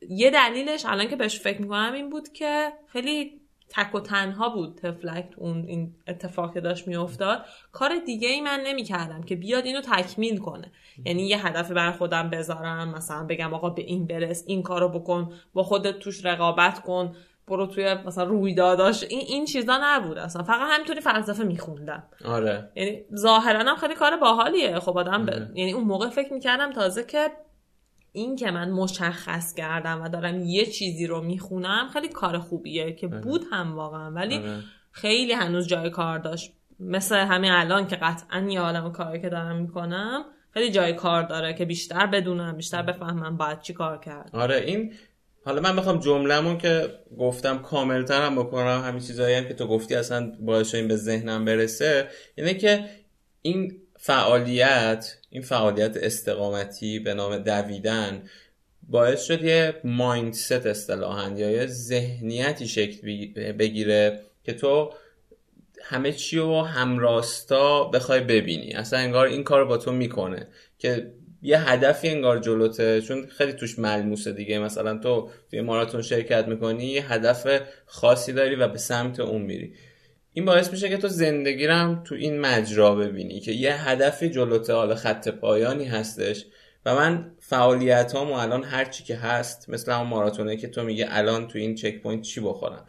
[0.10, 4.78] یه دلیلش الان که بهش فکر می‌کنم این بود که خیلی تک و تنها بود
[4.78, 7.46] تفلک اون این اتفاق که داشت میافتاد.
[7.72, 10.72] کار دیگه ای من نمی‌کردم که بیاد اینو تکمیل کنه.
[11.06, 15.34] یعنی یه هدف بر خودم بذارم مثلا بگم آقا به این برس این کارو بکن
[15.54, 17.16] با خودت توش رقابت کن.
[17.48, 19.04] برو توی مثلا رویداداش.
[19.04, 20.44] این این چیزا نبود اصلا.
[20.44, 22.04] فقط همینطوری فلسفه میخوندم.
[22.26, 22.72] آره.
[22.76, 24.80] یعنی ظاهرا هم خیلی کار باحالیه.
[24.80, 25.30] خب آدم ب...
[25.30, 25.52] آره.
[25.56, 27.32] یعنی اون موقع فکر می‌کردم تازه که
[28.12, 33.08] این که من مشخص کردم و دارم یه چیزی رو می‌خونم خیلی کار خوبیه که
[33.08, 34.12] بود هم واقعا.
[34.12, 34.60] ولی آره.
[34.92, 36.54] خیلی هنوز جای کار داشت.
[36.80, 41.54] مثل همین الان که قطعا یه عالم کاری که دارم می‌کنم خیلی جای کار داره
[41.54, 44.30] که بیشتر بدونم بیشتر بفهمم باید چی کار کرد.
[44.34, 44.94] آره این
[45.44, 49.96] حالا من بخوام جمله‌مون که گفتم کاملتر هم بکنم همین چیزایی هم که تو گفتی
[49.96, 52.86] اصلا باعث این به ذهنم برسه اینه که
[53.42, 58.24] این فعالیت این فعالیت استقامتی به نام دویدن
[58.90, 64.94] باعث شد یه مایندست اصطلاحا یا یه ذهنیتی شکل بگی- بگیره که تو
[65.84, 68.74] همه چی رو همراستا بخوای ببینی.
[68.74, 70.48] اصلا انگار این کار با تو می‌کنه
[70.80, 71.12] که
[71.42, 74.60] یه هدفی انگار جلوته چون خیلی توش ملموسه دیگه.
[74.60, 79.74] مثلا تو توی ماراتون شرکت می‌کنی یه هدف خاصی داری و به سمت اون میری.
[80.34, 84.74] این باعث میشه که تو زندگی هم تو این مجرا ببینی که یه هدفی جلوته
[84.74, 86.46] حالا خط پایانی هستش
[86.86, 91.48] و من فعالیتم الان هر چی که هست مثل همون ماراتونه که تو میگه الان
[91.48, 92.86] تو این checkpoint چی بخورم؟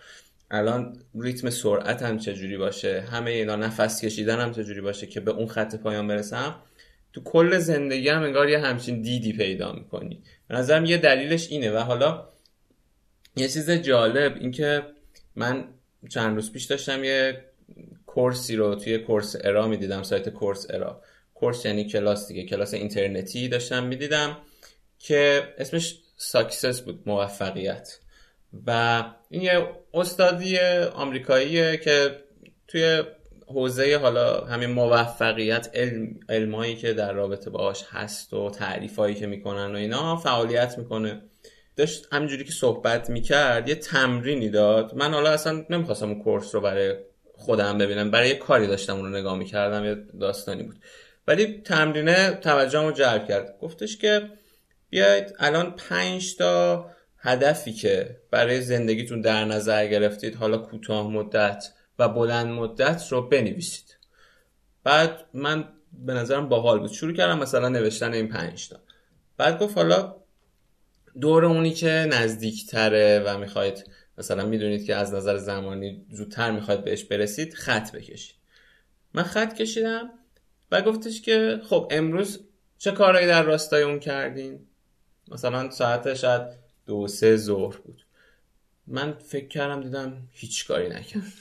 [0.51, 5.75] الان ریتم سرعتم چجوری باشه؟ همه اینا نفس کشیدنم چجوری باشه که به اون خط
[5.75, 6.55] پایان برسم؟
[7.13, 10.23] تو کل زندگی هم انگار یه همچین دیدی پیدا می‌کنی.
[10.49, 12.29] به نظرم یه دلیلش اینه و حالا
[13.37, 14.83] یه چیز جالب اینکه
[15.37, 15.65] من
[16.09, 17.45] چند روز پیش داشتم یه
[18.07, 21.03] course ی رو توی Coursera می‌دیدم سایت Coursera.
[21.35, 24.37] course یعنی کلاس دیگه کلاس اینترنتی داشتم می‌دیدم
[24.99, 27.99] که اسمش success بود موفقیت.
[28.67, 30.59] و این یه استادی
[30.95, 32.25] آمریکاییه که
[32.69, 33.03] توی
[33.53, 39.73] حوزه حالا همین موفقیت علم علمایی که در رابطه باهاش هست و تعریفایی که می‌کنن
[39.73, 41.23] و اینا فعالیت می‌کنه.
[41.77, 44.95] داشت همینجوری که صحبت می‌کرد یه تمرینی داد.
[44.95, 46.97] من حالا اصلا نمی‌خواستم اون کورس رو برای
[47.35, 50.77] خودم ببینم برای یه کاری داشتم اون رو نگاه می‌کردم یه داستانی بود.
[51.27, 53.59] ولی تمرینه توجهم رو جلب کرد.
[53.61, 54.23] گفتش که
[54.91, 56.87] بیاید الان پنج تا
[57.19, 61.69] هدفی که برای زندگیتون در نظر گرفتید حالا کوتاه مدت
[62.09, 63.97] بلند مدت رو بنویسید.
[64.85, 66.93] بعد من به نظرم باحال بود.
[66.93, 68.77] شروع کردم مثلا نوشتن این پنج تا.
[69.37, 70.17] بعد گفت حالا
[71.21, 77.05] دور اونی که نزدیکتره و می‌خواید مثلا می‌دونید که از نظر زمانی زودتر می‌خواید بهش
[77.05, 78.37] برسید خط بکشید.
[79.15, 80.11] من خط کشیدم
[80.71, 82.41] و گفتش که خب امروز
[82.79, 84.67] چه کارهایی در راستای اون کردین؟
[85.29, 86.43] مثلا ساعت شاید
[86.87, 88.07] دو سه ظهر بود.
[88.87, 91.33] من فکر کردم دیدم هیچ کاری نکردم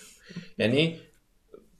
[0.58, 1.00] یعنی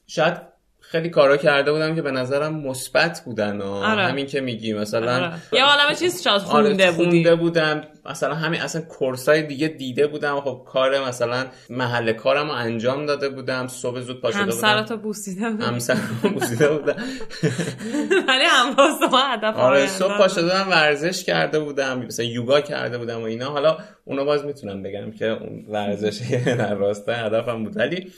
[0.06, 0.52] شاید
[0.92, 4.02] خیلی کارا کرده بودم که به نظرم مثبت بودن و آره.
[4.02, 5.32] همین که میگی مثلا آره.
[5.52, 7.10] یه عالمه چیز شاید آره، خونده بودی.
[7.10, 7.82] خونده بودم.
[8.10, 10.40] مثلا همین اصلا کورسای دیگه دیده بودم.
[10.40, 13.68] خب کار مثلا محل کارم رو انجام داده بودم.
[13.68, 14.52] صبح زود پا شده بودم.
[14.52, 15.64] همسراتو بوسیده بودی.
[15.64, 16.96] همسرم بوسیده بودم.
[18.28, 19.86] ولی همراز ما هدف آره.
[19.86, 21.98] صبح پا شده بودم ورزش کرده بودم.
[21.98, 23.50] مثلا یوگا کرده بودم و اینا.
[23.50, 26.20] حالا اونو باز می‌تونم بگم که اون ورزش
[26.58, 27.76] در راستای هدفم بود.
[27.76, 28.12] ولی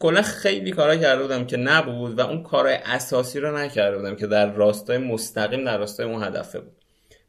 [0.00, 4.26] کلا خیلی کارا کرده بودم که نبود و اون کارهای اساسی رو نکرده بودم که
[4.26, 6.76] در راستای مستقیم در راستای اون هدفه بود.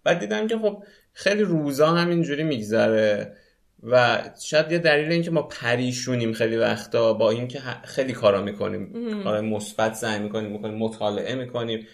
[0.04, 3.38] بعد دیدم که خب خیلی روزا همینجوری میگذره
[3.84, 8.94] و شاید یه دلیل این که ما پریشونیم خیلی وقتا با اینکه خیلی کارا می‌کنیم.
[9.24, 11.88] کارهای مثبت سعی می‌کنیم می‌کنیم مطالعه می‌کنیم.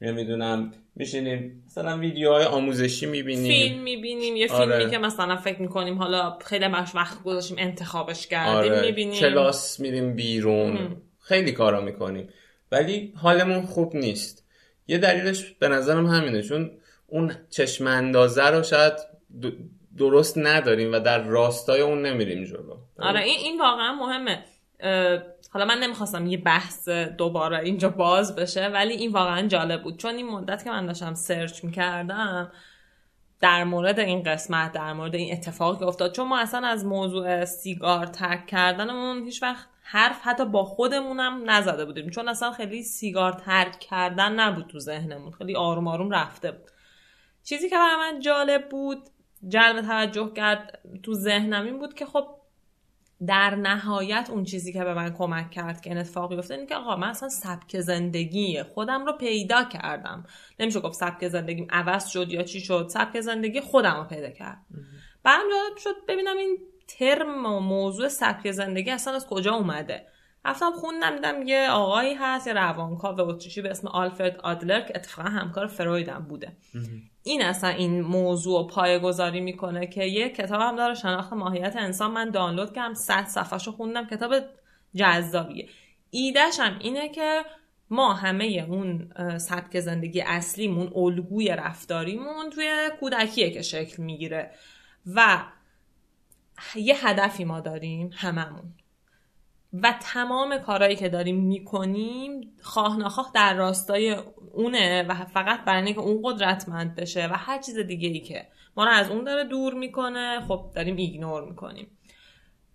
[0.00, 1.62] نمی‌دونم میشینیم.
[1.66, 3.52] مثلا ویدیوهای آموزشی می‌بینیم.
[3.52, 4.36] فیلم می‌بینیم.
[4.36, 4.76] یه آره.
[4.76, 8.80] فیلمی که مثلا فکر می‌کنیم حالا خیلی باش وقت گذاشتیم انتخابش کردیم آره.
[8.80, 9.20] می‌بینیم.
[9.20, 10.76] کلاس میریم بیرون.
[10.76, 11.02] ام.
[11.20, 12.28] خیلی کارا می‌کنیم.
[12.72, 14.44] ولی حالمون خوب نیست.
[14.88, 16.42] یه دلیلش به نظرم همینه.
[16.42, 16.70] چون
[17.06, 18.92] اون چشم اندازه رو شاید
[19.98, 22.76] درست نداریم و در راستای اون نمیریم جلو.
[22.98, 24.44] آره این این واقعا مهمه.
[25.50, 29.96] حالا من نمی‌خواستم یه بحث دوباره اینجا باز بشه ولی این واقعا جالب بود.
[29.96, 32.52] چون این مدت که من داشتم سرچ می‌کردم
[33.40, 36.12] در مورد این قسمت در مورد این اتفاقی که افتاد.
[36.12, 41.84] چون ما اصلا از موضوع سیگار ترک کردنمون هیچ وقت حرف حتی با خودمونم نزده
[41.84, 42.10] بودیم.
[42.10, 45.30] چون اصلا خیلی سیگار ترک کردن نبود تو ذهنمون.
[45.30, 46.70] خیلی آروم آروم رفته بود.
[47.44, 48.98] چیزی که برای من جالب بود
[49.48, 52.37] جلب توجه کرد تو ذهنم این بود که خب
[53.26, 56.76] در نهایت اون چیزی که به من کمک کرد که این اتفاق بیفته اینه که
[56.76, 60.24] آقا من اصلا سبک زندگی خودم رو پیدا کردم.
[60.60, 64.58] نمیشه گفت سبک زندگیم عوض شد یا چی شد سبک زندگی خودم رو پیدا کرد.
[65.22, 66.58] برام جالب شد ببینم این
[66.88, 70.06] ترم و موضوع سبک زندگی اصلا از کجا اومده.
[70.44, 75.28] رفتم خوندم دیدم یه آقایی هست یه روانکاو اتریشی به اسم آلفرد آدلر که اتفاقا
[75.28, 76.56] همکار فرویدم بوده.
[77.28, 82.10] این اصلا این موضوع پایه گذاری می‌کنه که یه کتاب هم داره شناخت ماهیت انسان.
[82.10, 84.06] من دانلود کردم صد صفحه خوندم.
[84.06, 84.34] کتاب
[84.94, 85.68] جذابیه.
[86.10, 87.42] ایدهش هم اینه که
[87.90, 94.50] ما همه اون سبک زندگی اصلیمون الگوی رفتاریمون توی کودکیه که شکل می‌گیره.
[95.14, 95.42] و
[96.76, 98.74] یه هدفی ما داریم هممون.
[99.72, 104.16] و تمام کارهایی که داریم می‌کنیم خواه نخواه در راستای
[104.58, 108.46] اونه و فقط برای اینکه اون قدرتمند بشه و هر چیز دیگه ای که.
[108.76, 111.86] ما رو از اون داره دور می‌کنه خب داریم ایگنور می‌کنیم.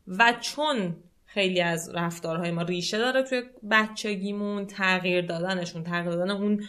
[0.08, 6.64] و چون خیلی از رفتارهای ما ریشه داره توی بچگیمون تغییر دادنشون تغییر دادن اون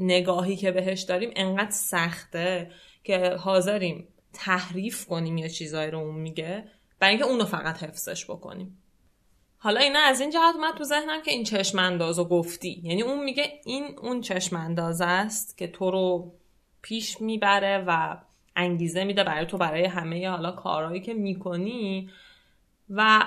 [0.00, 2.70] نگاهی که بهش داریم انقدر سخته
[3.04, 6.64] که حاضریم تحریف کنیم یا چیزایی رو اون میگه
[6.98, 8.81] برای اینکه اونو فقط حفظش بکنیم.
[9.64, 12.80] حالا اینا از این جهت اومد تو ذهنم که این چشم انداز گفتی.
[12.84, 16.32] یعنی اون میگه این اون چشم است که تو رو
[16.82, 18.16] پیش می‌بره و
[18.56, 22.10] انگیزه میده برای تو برای همه حالا کارهایی که می‌کنی.
[22.90, 23.24] و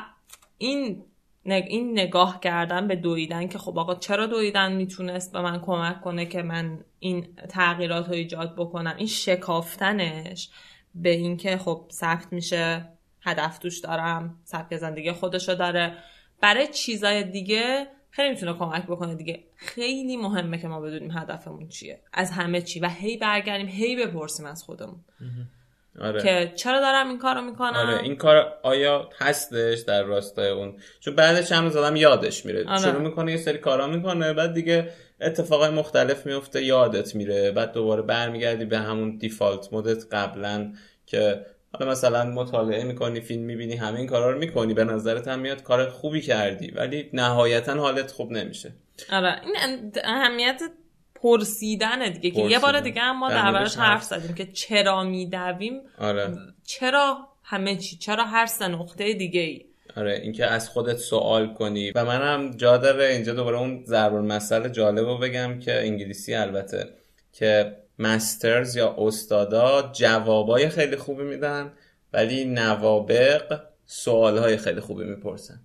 [0.57, 1.03] این
[1.43, 6.25] این نگاه کردن به دویدن که خب آقا چرا دویدن می‌تونست به من کمک کنه
[6.25, 10.49] که من این تغییرات رو ایجاد بکنم؟ این شکافتنش
[10.95, 12.89] به اینکه خب سخت میشه
[13.21, 15.97] هدف توش دارم سبک زندگی خودشو داره.
[16.45, 19.43] برای چیزای دیگه خیلی می‌تونه کمک بکنه دیگه.
[19.55, 21.99] خیلی مهمه که ما بدونیم هدفمون چیه.
[22.13, 22.79] از همه چی.
[22.79, 24.99] و هی برگردیم هی بپرسیم از خودمون.
[26.01, 26.21] آره.
[26.21, 31.15] که چرا دارم این کارو می‌کنم؟ آره این کار آیا هستش در راستای اون؟ چون
[31.15, 32.65] بعد چند روز آدم یادش میره.
[32.67, 32.79] آره.
[32.79, 34.89] شروع می‌کنه یه سری کارا می‌کنه بعد دیگه
[35.21, 37.51] اتفاقای مختلف میفته یادت میره.
[37.51, 40.73] بعد دوباره برمیگردی به همون دیفالت مودت قبلا
[41.05, 41.45] که
[41.79, 45.63] حالا مثلا مطالعه می‌کنی فیلم می‌بینی همه این کارا رو می‌کنی به نظرت هم میاد
[45.63, 48.73] کار خوبی کردی ولی نهایتا حالت خوب نمیشه.
[49.11, 50.61] آره این اهمیت
[51.15, 55.81] پرسیدن دیگه که یه بار دیگه هم ما دربارش حرف زدیم که چرا میدویم.
[55.99, 56.37] آره.
[56.63, 59.65] چرا همه چی؟ چرا هر سه نقطه دیگه ای؟
[59.97, 61.91] آره اینکه از خودت سوال کنی.
[61.91, 66.89] و منم جا داره اینجا دوباره اون ضرب مسئله جالب رو بگم که انگلیسی البته
[67.33, 71.71] که مسترز یا استادا جوابای خیلی خوبی میدن
[72.13, 75.59] ولی نوابق سوالهای خیلی خوبی می‌پرسن.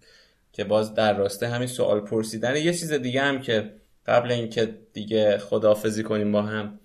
[0.53, 2.57] که باز در راسته همین سوال پرسیدن.
[2.57, 3.75] یه چیز دیگه هم که
[4.07, 6.81] قبل اینکه دیگه خداحافظی کنیم با هم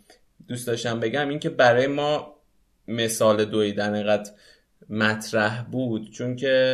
[0.47, 2.35] دوست داشتم بگم اینکه برای ما
[2.87, 4.31] مثال دویدن اینقدر
[4.89, 6.73] مطرح بود چون که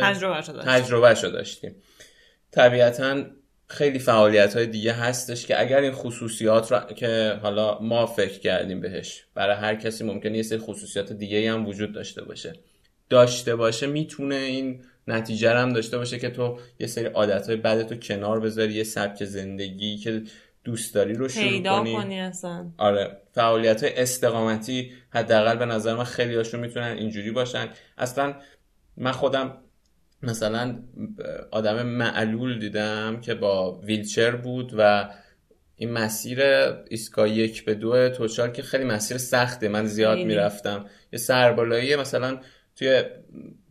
[0.64, 1.74] تجربه شو داشتیم.
[2.50, 3.24] طبیعتا
[3.72, 8.80] خیلی فعالیت های دیگه هستش که اگر این خصوصیات را که حالا ما فکر کردیم
[8.80, 12.52] بهش برای هر کسی ممکنه یه سری خصوصیات دیگه هم وجود داشته باشه.
[13.08, 17.94] داشته باشه می‌تونه این نتیجه هم داشته باشه که تو یه سری عادت های بدتو
[17.96, 20.22] کنار بذاری یه سبک زندگی که
[20.64, 22.70] دوست داری رو شروع پیدا کنی, اصلا.
[22.78, 27.68] آره فعالیت های استقامتی حداقل به نظر من خیلی هاشون می‌تونن اینجوری باشن.
[27.98, 28.34] اصلا
[28.96, 29.58] من خودم
[30.22, 30.82] مثلا
[31.50, 35.10] آدم معلول دیدم که با ویلچر بود و
[35.76, 36.42] این مسیر
[36.90, 39.68] ایستگاه یک به دو توچال که خیلی مسیر سخته.
[39.68, 40.86] من زیاد می‌رفتم.
[41.12, 42.40] یه سربالایی مثلا
[42.76, 43.02] توی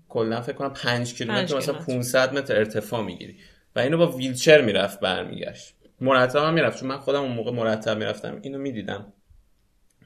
[0.10, 3.38] کلا فکر کنم 5 کیلومتر مثلا 500 متر ارتفاع می‌گیری.
[3.76, 5.76] و اینو با ویلچر می‌رفت برمیگشت.
[6.02, 6.80] مرتب هم می‌رفت.
[6.80, 8.40] چون من خودم اون موقع مرتب می‌رفتم.
[8.42, 9.14] اینو می‌دیدم.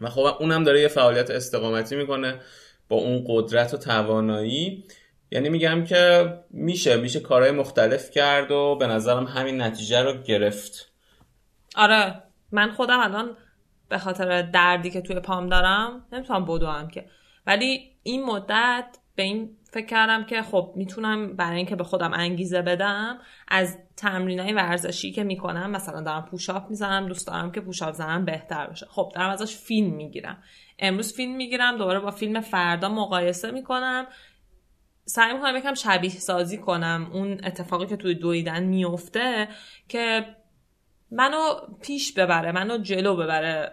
[0.02, 2.40] و خب اونم داره یه فعالیت استقامتی می‌کنه
[2.90, 4.84] با اون قدرت و توانایی.
[5.36, 10.92] یعنی میگم که میشه میشه کارهای مختلف کرد و به نظرم همین نتیجه رو گرفت.
[11.76, 13.38] آره من خودم الان
[13.90, 17.06] به خاطر دردی که توی پام دارم نمی‌تونم بدوم که.
[17.48, 22.62] ولی این مدت به این فکر کردم که خب می‌تونم برای اینکه به خودم انگیزه
[22.62, 23.18] بدم
[23.48, 28.26] از تمرین های ورزشی که می‌کنم مثلا دارم پوشاپ می‌زنم دوست دارم که پوشاپ زنم
[28.26, 28.86] بهتر بشه.
[28.90, 30.44] خب دارم ازش فیلم می‌گیرم.
[30.80, 34.08] امروز فیلم می‌گیرم دوباره با فیلم فردا مقایسه می‌کنم.
[35.06, 37.10] سعی می‌کنم یکم شبیه سازی کنم.
[37.14, 39.48] اون اتفاقی که توی دویدن میفته
[39.90, 40.26] که
[41.12, 43.72] منو پیش ببره منو جلو ببره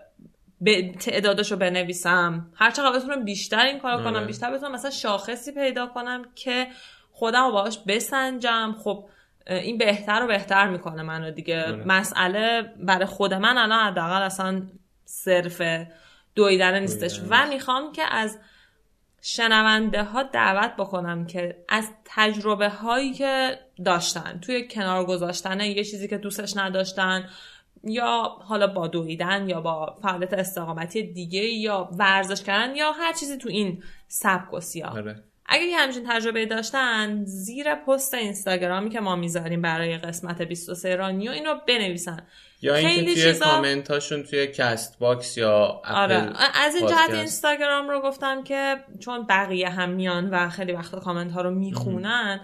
[0.61, 2.51] به تعدادش رو بنویسم.
[2.55, 4.27] هر چقدر بتونم بیشتر این کار کنم آره.
[4.27, 6.67] بیشتر بتونم مثلا شاخصی پیدا کنم که
[7.11, 8.75] خودم رو باهاش بسنجم.
[8.85, 9.09] خب
[9.47, 11.63] این بهتر و بهتر می‌کنه منو دیگه.
[11.63, 11.85] آره.
[11.87, 14.63] مسئله برای خود من الان حداقل اصلا
[15.05, 15.63] صرف
[16.35, 17.21] دویدن نیستش.
[17.29, 18.39] و می‌خوام که از
[19.25, 26.09] شنونده ها دعوت بکنم که از تجربه هایی که داشتن توی کنار گذاشتن یه چیزی
[26.09, 27.29] که دوستش نداشتن
[27.85, 33.37] یا حالا با دویدن یا با فعالیت استقامتی دیگه یا ورزش کردن یا هر چیزی
[33.37, 35.23] تو این سبک و سیاه آره.
[35.47, 41.31] اگه یه همچین تجربه داشتن زیر پست اینستاگرامی که ما می‌ذاریم برای قسمت 23 رانیو
[41.31, 42.27] این رو بنویسن
[42.63, 46.33] یا اینکه توی چیزا- کامنتاشون توی Castbox یا اپل آره.
[46.55, 47.11] از این جهت.
[47.11, 52.41] اینستاگرام رو گفتم که چون بقیه هم میان و خیلی وقتا کامنت ها رو می‌خونن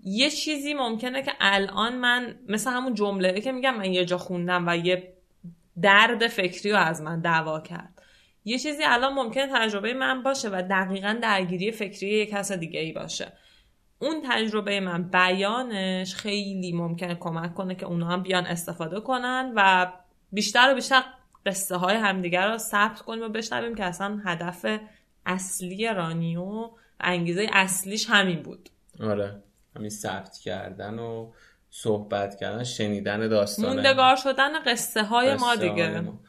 [0.00, 4.68] یه چیزی ممکنه که الان من مثل همون جمله که میگم من یه جا خوندم
[4.68, 5.12] و یه
[5.82, 8.02] درد فکری رو از من دوا کرد.
[8.44, 12.92] یه چیزی الان ممکنه تجربه من باشه و دقیقا درگیری فکری یک کس دیگه ای
[12.92, 13.32] باشه.
[13.98, 19.92] اون تجربه من بیانش خیلی ممکنه کمک کنه که اونا هم بیان استفاده کنن و
[20.32, 21.02] بیشتر و بیشتر
[21.46, 24.66] قصه های همدیگر رو ثبت کنیم و بشنویم که اصلا هدف
[25.26, 26.70] اصلی رانیو و
[27.00, 28.68] انگیزه اصلیش همین بود.
[29.00, 29.42] آره.
[29.76, 31.32] همین ثبت کردن و
[31.70, 36.00] صحبت کردن شنیدن داستان موندگار شدن قصه های ما قصه های دیگه.
[36.00, 36.20] ما.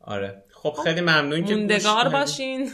[0.00, 0.42] آره.
[0.50, 2.08] خب خیلی ممنون که موندگار.
[2.08, 2.70] باشین.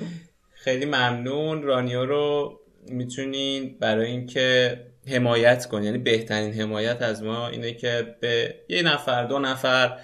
[0.64, 1.62] خیلی ممنون.
[1.62, 2.60] رانیو رو
[2.90, 9.24] می‌تونین برای اینکه حمایت کنین یعنی بهترین حمایت از ما اینه که به یه نفر
[9.24, 9.98] دو نفر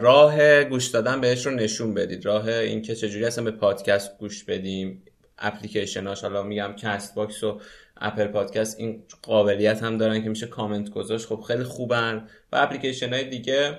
[0.00, 2.26] راه گوش دادن بهش رو نشون بدید.
[2.26, 5.02] راه اینکه چجوری اصلا به پادکست گوش بدیم.
[5.38, 7.60] اپلیکیشناش حالا میگم Castbox و
[7.96, 11.26] Apple Podcast این قابلیت هم دارن که میشه کامنت گذاشت.
[11.26, 12.28] خب خیلی خوبن.
[12.52, 13.78] و اپلیکیشن های دیگه.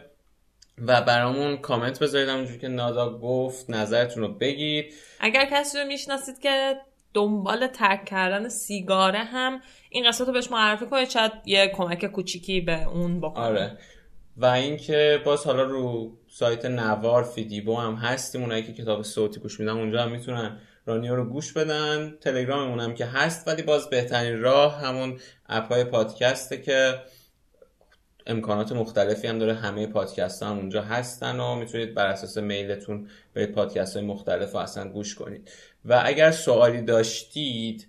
[0.87, 4.93] و برامون کامنت بذارید همونجوری که ندا گفت نظرتون رو بگید.
[5.19, 6.75] اگر کسی رو می‌شناسید که
[7.13, 12.61] دنبال ترک کردن سیگاره هم این قصه رو بهش معرفی کنید شاید یه کمک کوچیکی
[12.61, 13.43] به اون بکنه.
[13.43, 13.77] آره.
[14.37, 19.59] و اینکه باز حالا رو سایت نوار فیدیبو هم هستیم اونایی که کتاب صوتی گوش
[19.59, 22.17] میدن اونجا هم می‌تونن رانیو رو گوش بدن.
[22.21, 26.99] تلگراممون هم که هست ولی باز بهترین راه همون app های پادکسته که
[28.27, 29.53] امکانات مختلفی هم داره.
[29.53, 34.59] همه پادکست هم اونجا هستن و می‌تونید بر اساس میلتون به پادکست های مختلف رو
[34.59, 35.51] اصلا گوش کنید.
[35.85, 37.87] و اگر سوالی داشتید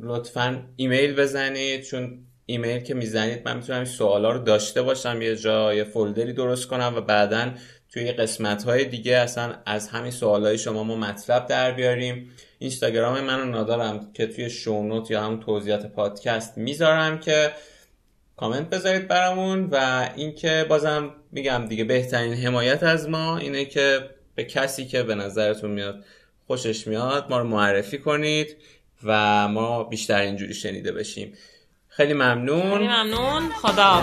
[0.00, 5.74] لطفا ایمیل بزنید چون ایمیل که می‌زنید من می‌تونم سوالا رو داشته باشم یه جا
[5.74, 7.52] یه فولدری درست کنم و بعدا
[7.92, 12.30] توی قسمت های دیگه اصلا از همین سوال های شما ما مطلب در بیاریم.
[12.58, 17.52] اینستاگرام منو ندارم که توی شونوت یا همون توضیحات پادکست می‌ذارم که
[18.36, 24.44] کامنت بذارید برامون و اینکه بازم میگم دیگه بهترین حمایت از ما اینه که به
[24.44, 26.04] کسی که به نظرتون میاد
[26.46, 27.26] خوشش میاد.
[27.30, 28.56] ما رو معرفی کنید
[29.04, 31.32] و ما بیشتر اینجوری شنیده بشیم.
[31.88, 32.78] خیلی ممنون.
[32.78, 33.48] خیلی ممنون.
[33.48, 34.02] خدا